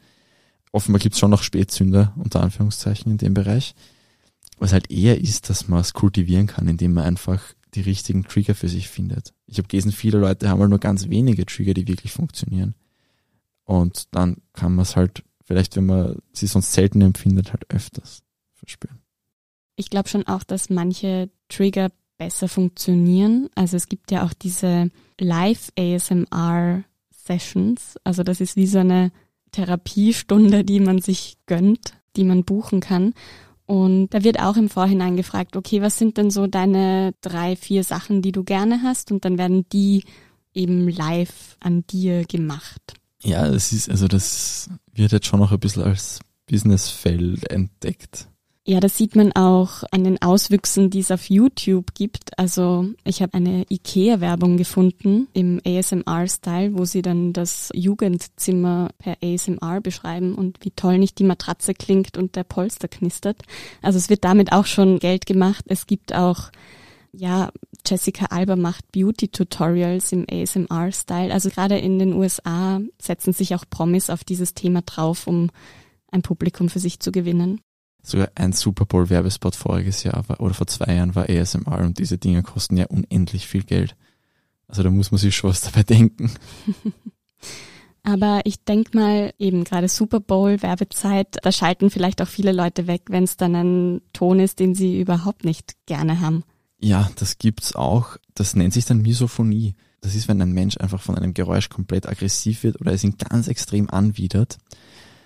Offenbar 0.71 1.00
gibt's 1.00 1.19
schon 1.19 1.32
noch 1.32 1.41
Spätzünder, 1.41 2.13
unter 2.17 2.41
Anführungszeichen, 2.41 3.12
in 3.12 3.17
dem 3.17 3.34
Bereich. 3.34 3.76
Was 4.58 4.74
halt 4.74 4.91
eher 4.91 5.19
ist, 5.19 5.50
dass 5.50 5.67
man 5.67 5.80
es 5.80 5.93
kultivieren 5.93 6.48
kann, 6.48 6.67
indem 6.67 6.93
man 6.93 7.06
einfach 7.06 7.41
die 7.76 7.82
richtigen 7.82 8.24
Trigger 8.24 8.56
für 8.56 8.70
sich 8.70 8.90
findet. 8.90 9.34
Ich 9.46 9.58
habe 9.58 9.68
gelesen, 9.68 9.92
viele 9.92 10.18
Leute 10.18 10.50
haben 10.50 10.60
halt 10.60 10.70
nur 10.70 10.80
ganz 10.80 11.10
wenige 11.10 11.46
Trigger, 11.46 11.74
die 11.74 11.88
wirklich 11.88 12.12
funktionieren. 12.12 12.76
Und 13.64 14.06
dann 14.12 14.38
kann 14.54 14.76
man 14.76 14.84
es 14.84 14.96
halt, 14.96 15.24
vielleicht 15.44 15.76
wenn 15.76 15.86
man 15.86 16.20
sie 16.32 16.48
sonst 16.48 16.74
selten 16.74 17.02
empfindet, 17.02 17.52
halt 17.52 17.70
öfters 17.70 18.24
verspüren. 18.54 19.00
Ich 19.76 19.90
glaube 19.90 20.08
schon 20.08 20.28
auch, 20.28 20.44
dass 20.44 20.70
manche 20.70 21.30
Trigger 21.50 21.92
besser 22.18 22.48
funktionieren. 22.48 23.50
Also 23.56 23.76
es 23.76 23.90
gibt 23.90 24.12
ja 24.12 24.26
auch 24.26 24.34
diese 24.34 24.90
Live-ASMR-Sessions. 25.20 27.98
Also 28.04 28.24
das 28.24 28.42
ist 28.42 28.56
wie 28.56 28.68
so 28.68 28.80
eine 28.80 29.12
Therapiestunde, 29.52 30.64
die 30.64 30.80
man 30.80 31.02
sich 31.02 31.38
gönnt, 31.46 31.94
die 32.16 32.24
man 32.24 32.46
buchen 32.46 32.80
kann. 32.80 33.14
Und 33.65 34.10
da 34.10 34.23
wird 34.23 34.39
auch 34.39 34.58
im 34.58 34.69
Vorhinein 34.69 35.17
gefragt, 35.17 35.56
okay, 35.56 35.82
was 35.82 35.97
sind 35.97 36.17
denn 36.17 36.30
so 36.30 36.45
deine 36.45 37.13
drei, 37.21 37.56
vier 37.56 37.84
Sachen, 37.84 38.21
die 38.21 38.32
du 38.32 38.43
gerne 38.43 38.84
hast? 38.84 39.12
Und 39.12 39.25
dann 39.25 39.38
werden 39.38 39.67
die 39.69 40.04
eben 40.54 40.88
live 40.88 41.58
an 41.60 41.86
dir 41.88 42.25
gemacht. 42.25 42.93
Ja, 43.23 43.49
das 43.49 43.73
ist, 43.73 43.89
also 43.89 44.08
das 44.08 44.69
wird 44.93 45.12
jetzt 45.12 45.25
schon 45.25 45.39
noch 45.39 45.51
ein 45.51 45.60
bisschen 45.60 45.84
als 45.84 46.19
Businessfeld 46.47 47.49
entdeckt. 47.49 48.28
Ja, 48.67 48.80
das 48.80 48.97
sieht 48.97 49.15
man 49.15 49.32
auch 49.34 49.84
an 49.91 50.04
den 50.04 50.19
Auswüchsen, 50.23 50.89
die 50.89 51.01
es 51.01 51.12
auf 51.12 51.30
YouTube 51.30 51.93
gibt. 51.93 52.39
Also 52.39 52.88
ich 53.04 53.21
habe 53.21 53.36
eine 53.36 53.63
IKEA-Werbung 53.69 54.58
gefunden 54.58 55.28
im 55.34 55.62
ASMR-Style, 55.63 56.75
wo 56.75 56.84
sie 56.84 57.04
dann 57.04 57.32
das 57.32 57.69
Jugendzimmer 57.75 58.89
per 58.97 59.17
ASMR 59.21 59.82
beschreiben 59.82 60.34
und 60.34 60.65
wie 60.65 60.71
toll 60.71 60.97
nicht 60.97 61.19
die 61.19 61.25
Matratze 61.25 61.75
klingt 61.75 62.17
und 62.17 62.36
der 62.36 62.43
Polster 62.43 62.88
knistert. 62.88 63.43
Also 63.84 63.99
es 63.99 64.10
wird 64.10 64.23
damit 64.23 64.51
auch 64.51 64.65
schon 64.65 64.97
Geld 64.97 65.28
gemacht. 65.28 65.65
Es 65.67 65.86
gibt 65.86 66.15
auch, 66.15 66.49
ja, 67.12 67.51
Jessica 67.86 68.25
Alba 68.32 68.56
macht 68.56 68.91
Beauty-Tutorials 68.93 70.12
im 70.12 70.25
ASMR-Style. 70.28 71.32
Also 71.32 71.51
gerade 71.51 71.78
in 71.78 71.99
den 71.99 72.13
USA 72.13 72.82
setzen 72.99 73.32
sich 73.32 73.54
auch 73.54 73.65
Promis 73.69 74.10
auf 74.10 74.23
dieses 74.23 74.56
Thema 74.56 74.82
drauf, 74.82 75.28
um 75.28 75.51
ein 76.12 76.23
Publikum 76.23 76.69
für 76.69 76.80
sich 76.80 76.99
zu 76.99 77.12
gewinnen 77.12 77.62
sogar 78.08 78.30
ein 78.36 78.54
Super 78.54 78.86
Bowl 78.86 79.10
Werbespot 79.10 79.56
voriges 79.56 80.04
Jahr 80.04 80.28
war, 80.28 80.39
oder 80.39 80.54
vor 80.54 80.68
zwei 80.68 80.96
Jahren 80.96 81.15
war 81.15 81.30
ASMR 81.30 81.80
und 81.80 82.00
diese 82.00 82.18
Dinge 82.18 82.44
kosten 82.44 82.78
ja 82.78 82.86
unendlich 82.86 83.48
viel 83.48 83.63
Geld. 83.63 83.96
Also 84.68 84.84
da 84.84 84.89
muss 84.89 85.12
man 85.12 85.20
sich 85.20 85.36
schon 85.36 85.50
was 85.50 85.62
dabei 85.62 85.84
denken. 85.84 86.32
Aber 88.04 88.41
ich 88.46 88.63
denke 88.63 88.96
mal, 88.96 89.34
eben 89.39 89.63
gerade 89.63 89.89
Super 89.89 90.20
Bowl 90.20 90.62
Werbezeit, 90.62 91.38
da 91.41 91.52
schalten 91.52 91.89
vielleicht 91.89 92.22
auch 92.22 92.28
viele 92.28 92.52
Leute 92.52 92.86
weg, 92.86 93.04
wenn 93.10 93.24
es 93.24 93.36
dann 93.36 93.56
ein 93.56 94.02
Ton 94.13 94.39
ist, 94.39 94.60
den 94.60 94.76
sie 94.76 95.00
überhaupt 95.00 95.44
nicht 95.44 95.74
gerne 95.88 96.22
haben. 96.22 96.44
Ja, 96.80 97.10
das 97.15 97.39
gibt's 97.39 97.76
auch. 97.76 98.18
Das 98.36 98.56
nennt 98.56 98.74
sich 98.74 98.86
dann 98.86 99.02
Misophonie. 99.02 99.74
Das 100.02 100.13
ist, 100.13 100.28
wenn 100.28 100.39
ein 100.39 100.52
Mensch 100.52 100.78
einfach 100.78 101.02
von 101.02 101.18
einem 101.18 101.34
Geräusch 101.34 101.70
komplett 101.70 102.08
aggressiv 102.08 102.62
wird 102.62 102.80
oder 102.80 102.94
es 102.94 103.04
ihn 103.04 103.18
ganz 103.18 103.48
extrem 103.48 103.89
anwidert. 103.89 104.60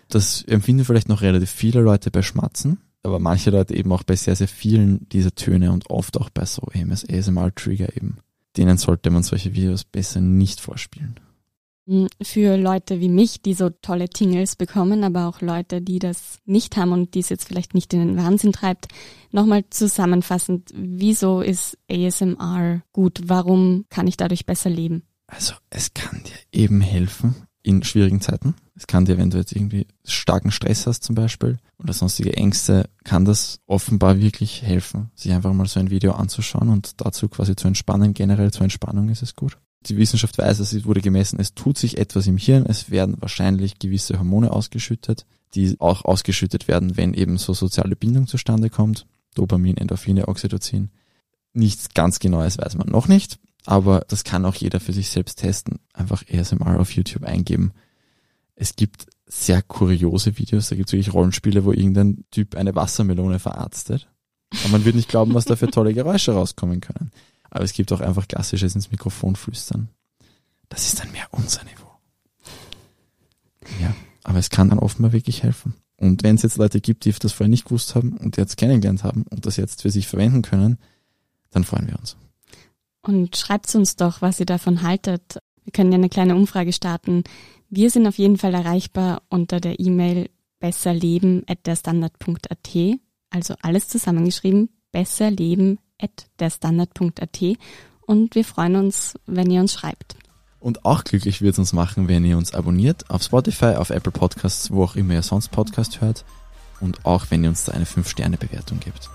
Das 0.09 0.41
empfinden 0.43 0.85
vielleicht 0.85 1.07
noch 1.07 1.21
relativ 1.21 1.51
viele 1.51 1.81
Leute 1.81 2.11
bei 2.11 2.21
Schmatzen, 2.21 2.79
aber 3.03 3.19
manche 3.19 3.51
Leute 3.51 3.75
eben 3.75 3.91
auch 3.91 4.03
bei 4.03 4.15
sehr, 4.15 4.35
sehr 4.35 4.47
vielen 4.47 5.07
dieser 5.09 5.33
Töne 5.33 5.71
und 5.71 5.89
oft 5.89 6.17
auch 6.17 6.29
bei 6.29 6.45
so 6.45 6.63
ASMR-Trigger 6.73 7.95
eben. 7.95 8.17
Denen 8.57 8.77
sollte 8.77 9.11
man 9.11 9.23
solche 9.23 9.53
Videos 9.53 9.83
besser 9.83 10.19
nicht 10.19 10.59
vorspielen. 10.59 11.19
Hm, 11.89 12.07
für 12.21 12.57
Leute 12.57 12.99
wie 12.99 13.09
mich, 13.09 13.41
die 13.41 13.53
so 13.53 13.69
tolle 13.69 14.09
Tingles 14.09 14.55
bekommen, 14.55 15.03
aber 15.03 15.27
auch 15.27 15.41
Leute, 15.41 15.81
die 15.81 15.99
das 15.99 16.39
nicht 16.45 16.77
haben 16.77 16.91
und 16.91 17.15
die 17.15 17.19
es 17.19 17.29
jetzt 17.29 17.47
vielleicht 17.47 17.73
nicht 17.73 17.93
in 17.93 17.99
den 17.99 18.17
Wahnsinn 18.17 18.51
treibt, 18.51 18.87
nochmal 19.31 19.63
zusammenfassend, 19.69 20.71
wieso 20.75 21.41
ist 21.41 21.77
ASMR 21.89 22.81
gut? 22.93 23.21
Warum 23.25 23.85
kann 23.89 24.07
ich 24.07 24.17
dadurch 24.17 24.45
besser 24.45 24.69
leben? 24.69 25.03
Also 25.25 25.53
es 25.69 25.93
kann 25.93 26.23
dir 26.23 26.59
eben 26.59 26.81
helfen, 26.81 27.35
in 27.63 27.83
schwierigen 27.83 28.21
Zeiten. 28.21 28.55
Es 28.75 28.87
kann 28.87 29.05
dir, 29.05 29.17
wenn 29.17 29.29
du 29.29 29.37
jetzt 29.37 29.51
irgendwie 29.51 29.87
starken 30.05 30.51
Stress 30.51 30.87
hast 30.87 31.03
zum 31.03 31.15
Beispiel 31.15 31.57
oder 31.77 31.93
sonstige 31.93 32.35
Ängste, 32.35 32.89
kann 33.03 33.25
das 33.25 33.59
offenbar 33.65 34.19
wirklich 34.19 34.61
helfen, 34.61 35.11
sich 35.15 35.31
einfach 35.33 35.53
mal 35.53 35.67
so 35.67 35.79
ein 35.79 35.89
Video 35.89 36.13
anzuschauen 36.13 36.69
und 36.69 37.01
dazu 37.01 37.27
quasi 37.27 37.55
zu 37.55 37.67
entspannen. 37.67 38.13
Generell 38.13 38.51
zur 38.51 38.63
Entspannung 38.63 39.09
ist 39.09 39.21
es 39.21 39.35
gut. 39.35 39.57
Die 39.85 39.97
Wissenschaft 39.97 40.37
weiß, 40.37 40.59
es 40.59 40.85
wurde 40.85 41.01
gemessen, 41.01 41.39
es 41.39 41.53
tut 41.53 41.77
sich 41.77 41.97
etwas 41.97 42.27
im 42.27 42.37
Hirn, 42.37 42.65
es 42.65 42.89
werden 42.91 43.15
wahrscheinlich 43.19 43.79
gewisse 43.79 44.17
Hormone 44.17 44.51
ausgeschüttet, 44.51 45.25
die 45.55 45.75
auch 45.79 46.03
ausgeschüttet 46.05 46.67
werden, 46.67 46.97
wenn 46.97 47.13
eben 47.13 47.37
so 47.37 47.53
soziale 47.53 47.95
Bindung 47.95 48.27
zustande 48.27 48.69
kommt. 48.69 49.05
Dopamin, 49.35 49.77
Endorphine, 49.77 50.27
Oxytocin. 50.27 50.89
Nichts 51.53 51.89
ganz 51.93 52.19
Genaues 52.19 52.57
weiß 52.57 52.75
man 52.75 52.89
noch 52.89 53.07
nicht, 53.07 53.39
aber 53.65 54.05
das 54.07 54.23
kann 54.23 54.45
auch 54.45 54.55
jeder 54.55 54.79
für 54.79 54.93
sich 54.93 55.09
selbst 55.09 55.39
testen. 55.39 55.79
Einfach 55.93 56.23
ASMR 56.31 56.79
auf 56.79 56.91
YouTube 56.91 57.23
eingeben. 57.23 57.73
Es 58.55 58.75
gibt 58.75 59.07
sehr 59.25 59.61
kuriose 59.61 60.37
Videos, 60.37 60.69
da 60.69 60.75
gibt 60.75 60.89
es 60.89 60.93
wirklich 60.93 61.13
Rollenspiele, 61.13 61.63
wo 61.63 61.71
irgendein 61.71 62.25
Typ 62.31 62.55
eine 62.55 62.75
Wassermelone 62.75 63.39
verarztet. 63.39 64.09
Aber 64.61 64.69
man 64.69 64.85
wird 64.85 64.95
nicht 64.95 65.09
glauben, 65.09 65.33
was 65.35 65.45
da 65.45 65.55
für 65.55 65.69
tolle 65.69 65.93
Geräusche 65.93 66.33
rauskommen 66.33 66.81
können. 66.81 67.11
Aber 67.51 67.63
es 67.63 67.73
gibt 67.73 67.91
auch 67.91 68.01
einfach 68.01 68.27
klassisches 68.27 68.75
ins 68.75 68.91
Mikrofon 68.91 69.35
flüstern. 69.35 69.89
Das 70.69 70.85
ist 70.85 70.99
dann 70.99 71.11
mehr 71.11 71.27
unser 71.31 71.63
Niveau. 71.63 71.91
Ja, 73.79 73.95
aber 74.23 74.39
es 74.39 74.49
kann 74.49 74.69
dann 74.69 74.79
offenbar 74.79 75.13
wirklich 75.13 75.43
helfen. 75.43 75.75
Und 75.97 76.23
wenn 76.23 76.35
es 76.35 76.43
jetzt 76.43 76.57
Leute 76.57 76.79
gibt, 76.79 77.05
die 77.05 77.11
das 77.11 77.33
vorher 77.33 77.49
nicht 77.49 77.65
gewusst 77.65 77.93
haben 77.93 78.17
und 78.17 78.37
jetzt 78.37 78.57
kennengelernt 78.57 79.03
haben 79.03 79.23
und 79.29 79.45
das 79.45 79.57
jetzt 79.57 79.81
für 79.81 79.91
sich 79.91 80.07
verwenden 80.07 80.41
können, 80.41 80.77
dann 81.51 81.63
freuen 81.63 81.87
wir 81.87 81.99
uns. 81.99 82.15
Und 83.01 83.37
schreibt 83.37 83.73
uns 83.75 83.95
doch, 83.95 84.21
was 84.21 84.39
ihr 84.39 84.45
davon 84.45 84.83
haltet. 84.83 85.39
Wir 85.63 85.71
können 85.71 85.91
ja 85.91 85.97
eine 85.97 86.09
kleine 86.09 86.35
Umfrage 86.35 86.73
starten. 86.73 87.23
Wir 87.69 87.89
sind 87.89 88.07
auf 88.07 88.17
jeden 88.17 88.37
Fall 88.37 88.53
erreichbar 88.53 89.23
unter 89.29 89.59
der 89.59 89.79
E-Mail 89.79 90.29
besserleben.derstandard.at. 90.59 92.99
Also 93.29 93.55
alles 93.61 93.87
zusammengeschrieben, 93.87 94.69
besserleben.derstandard.at. 94.91 97.43
Und 98.01 98.35
wir 98.35 98.43
freuen 98.43 98.75
uns, 98.75 99.13
wenn 99.27 99.51
ihr 99.51 99.61
uns 99.61 99.73
schreibt. 99.73 100.15
Und 100.59 100.83
auch 100.83 101.03
glücklich 101.03 101.41
wird 101.41 101.53
es 101.53 101.59
uns 101.59 101.73
machen, 101.73 102.07
wenn 102.07 102.25
ihr 102.25 102.37
uns 102.37 102.53
abonniert 102.53 103.09
auf 103.09 103.23
Spotify, 103.23 103.75
auf 103.75 103.91
Apple 103.91 104.11
Podcasts, 104.11 104.71
wo 104.71 104.83
auch 104.83 104.95
immer 104.95 105.13
ihr 105.13 105.23
sonst 105.23 105.49
Podcast 105.49 106.01
hört. 106.01 106.25
Und 106.81 107.05
auch 107.05 107.27
wenn 107.29 107.43
ihr 107.43 107.49
uns 107.49 107.65
da 107.65 107.73
eine 107.73 107.85
5-Sterne-Bewertung 107.85 108.79
gebt. 108.79 109.09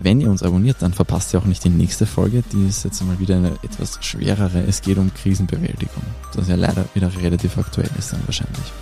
Wenn 0.00 0.20
ihr 0.20 0.30
uns 0.30 0.42
abonniert, 0.42 0.76
dann 0.80 0.92
verpasst 0.92 1.34
ihr 1.34 1.40
auch 1.40 1.44
nicht 1.44 1.64
die 1.64 1.70
nächste 1.70 2.06
Folge. 2.06 2.42
Die 2.52 2.68
ist 2.68 2.84
jetzt 2.84 3.02
mal 3.02 3.18
wieder 3.18 3.36
eine 3.36 3.52
etwas 3.62 3.98
schwerere. 4.00 4.62
Es 4.62 4.80
geht 4.80 4.96
um 4.98 5.12
Krisenbewältigung. 5.12 6.02
Das 6.34 6.48
ja 6.48 6.54
leider 6.54 6.84
wieder 6.94 7.10
relativ 7.20 7.58
aktuell 7.58 7.90
ist 7.98 8.12
dann 8.12 8.22
wahrscheinlich. 8.26 8.72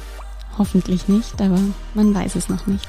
Hoffentlich 0.59 1.09
nicht, 1.09 1.41
aber 1.41 1.59
man 1.95 2.15
weiß 2.15 2.35
es 2.37 2.49
noch 2.49 2.67
nicht. 2.67 2.89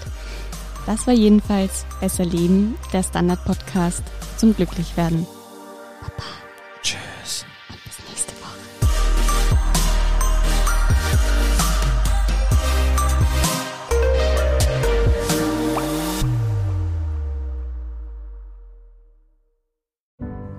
Das 0.86 1.08
war 1.08 1.14
jedenfalls 1.14 1.86
Besser 2.00 2.26
Leben, 2.26 2.76
der 2.94 3.04
Standard-Podcast 3.04 4.04
zum 4.38 4.56
Glücklichwerden. 4.56 5.26
Baba. 6.02 6.47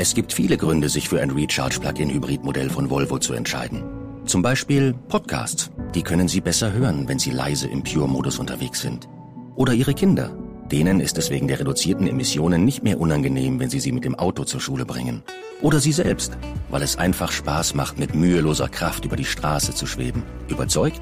Es 0.00 0.14
gibt 0.14 0.32
viele 0.32 0.56
Gründe, 0.56 0.88
sich 0.88 1.08
für 1.08 1.20
ein 1.20 1.32
Recharge-Plug-in-Hybrid-Modell 1.32 2.70
von 2.70 2.88
Volvo 2.88 3.18
zu 3.18 3.32
entscheiden. 3.32 3.82
Zum 4.26 4.42
Beispiel 4.42 4.94
Podcasts. 5.08 5.72
Die 5.92 6.04
können 6.04 6.28
Sie 6.28 6.40
besser 6.40 6.72
hören, 6.72 7.08
wenn 7.08 7.18
Sie 7.18 7.32
leise 7.32 7.66
im 7.66 7.82
Pure-Modus 7.82 8.38
unterwegs 8.38 8.80
sind. 8.80 9.08
Oder 9.56 9.72
Ihre 9.72 9.94
Kinder. 9.94 10.30
Denen 10.70 11.00
ist 11.00 11.18
es 11.18 11.30
wegen 11.30 11.48
der 11.48 11.58
reduzierten 11.58 12.06
Emissionen 12.06 12.64
nicht 12.64 12.84
mehr 12.84 13.00
unangenehm, 13.00 13.58
wenn 13.58 13.70
Sie 13.70 13.80
sie 13.80 13.90
mit 13.90 14.04
dem 14.04 14.14
Auto 14.14 14.44
zur 14.44 14.60
Schule 14.60 14.86
bringen. 14.86 15.24
Oder 15.62 15.80
Sie 15.80 15.90
selbst, 15.90 16.38
weil 16.70 16.82
es 16.82 16.94
einfach 16.94 17.32
Spaß 17.32 17.74
macht, 17.74 17.98
mit 17.98 18.14
müheloser 18.14 18.68
Kraft 18.68 19.04
über 19.04 19.16
die 19.16 19.24
Straße 19.24 19.74
zu 19.74 19.88
schweben. 19.88 20.22
Überzeugt? 20.46 21.00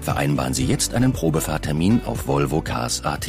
Vereinbaren 0.00 0.54
Sie 0.54 0.64
jetzt 0.64 0.94
einen 0.94 1.12
Probefahrtermin 1.12 2.00
auf 2.06 2.26
Volvo 2.26 2.62
Cars 2.62 3.04
AT. 3.04 3.28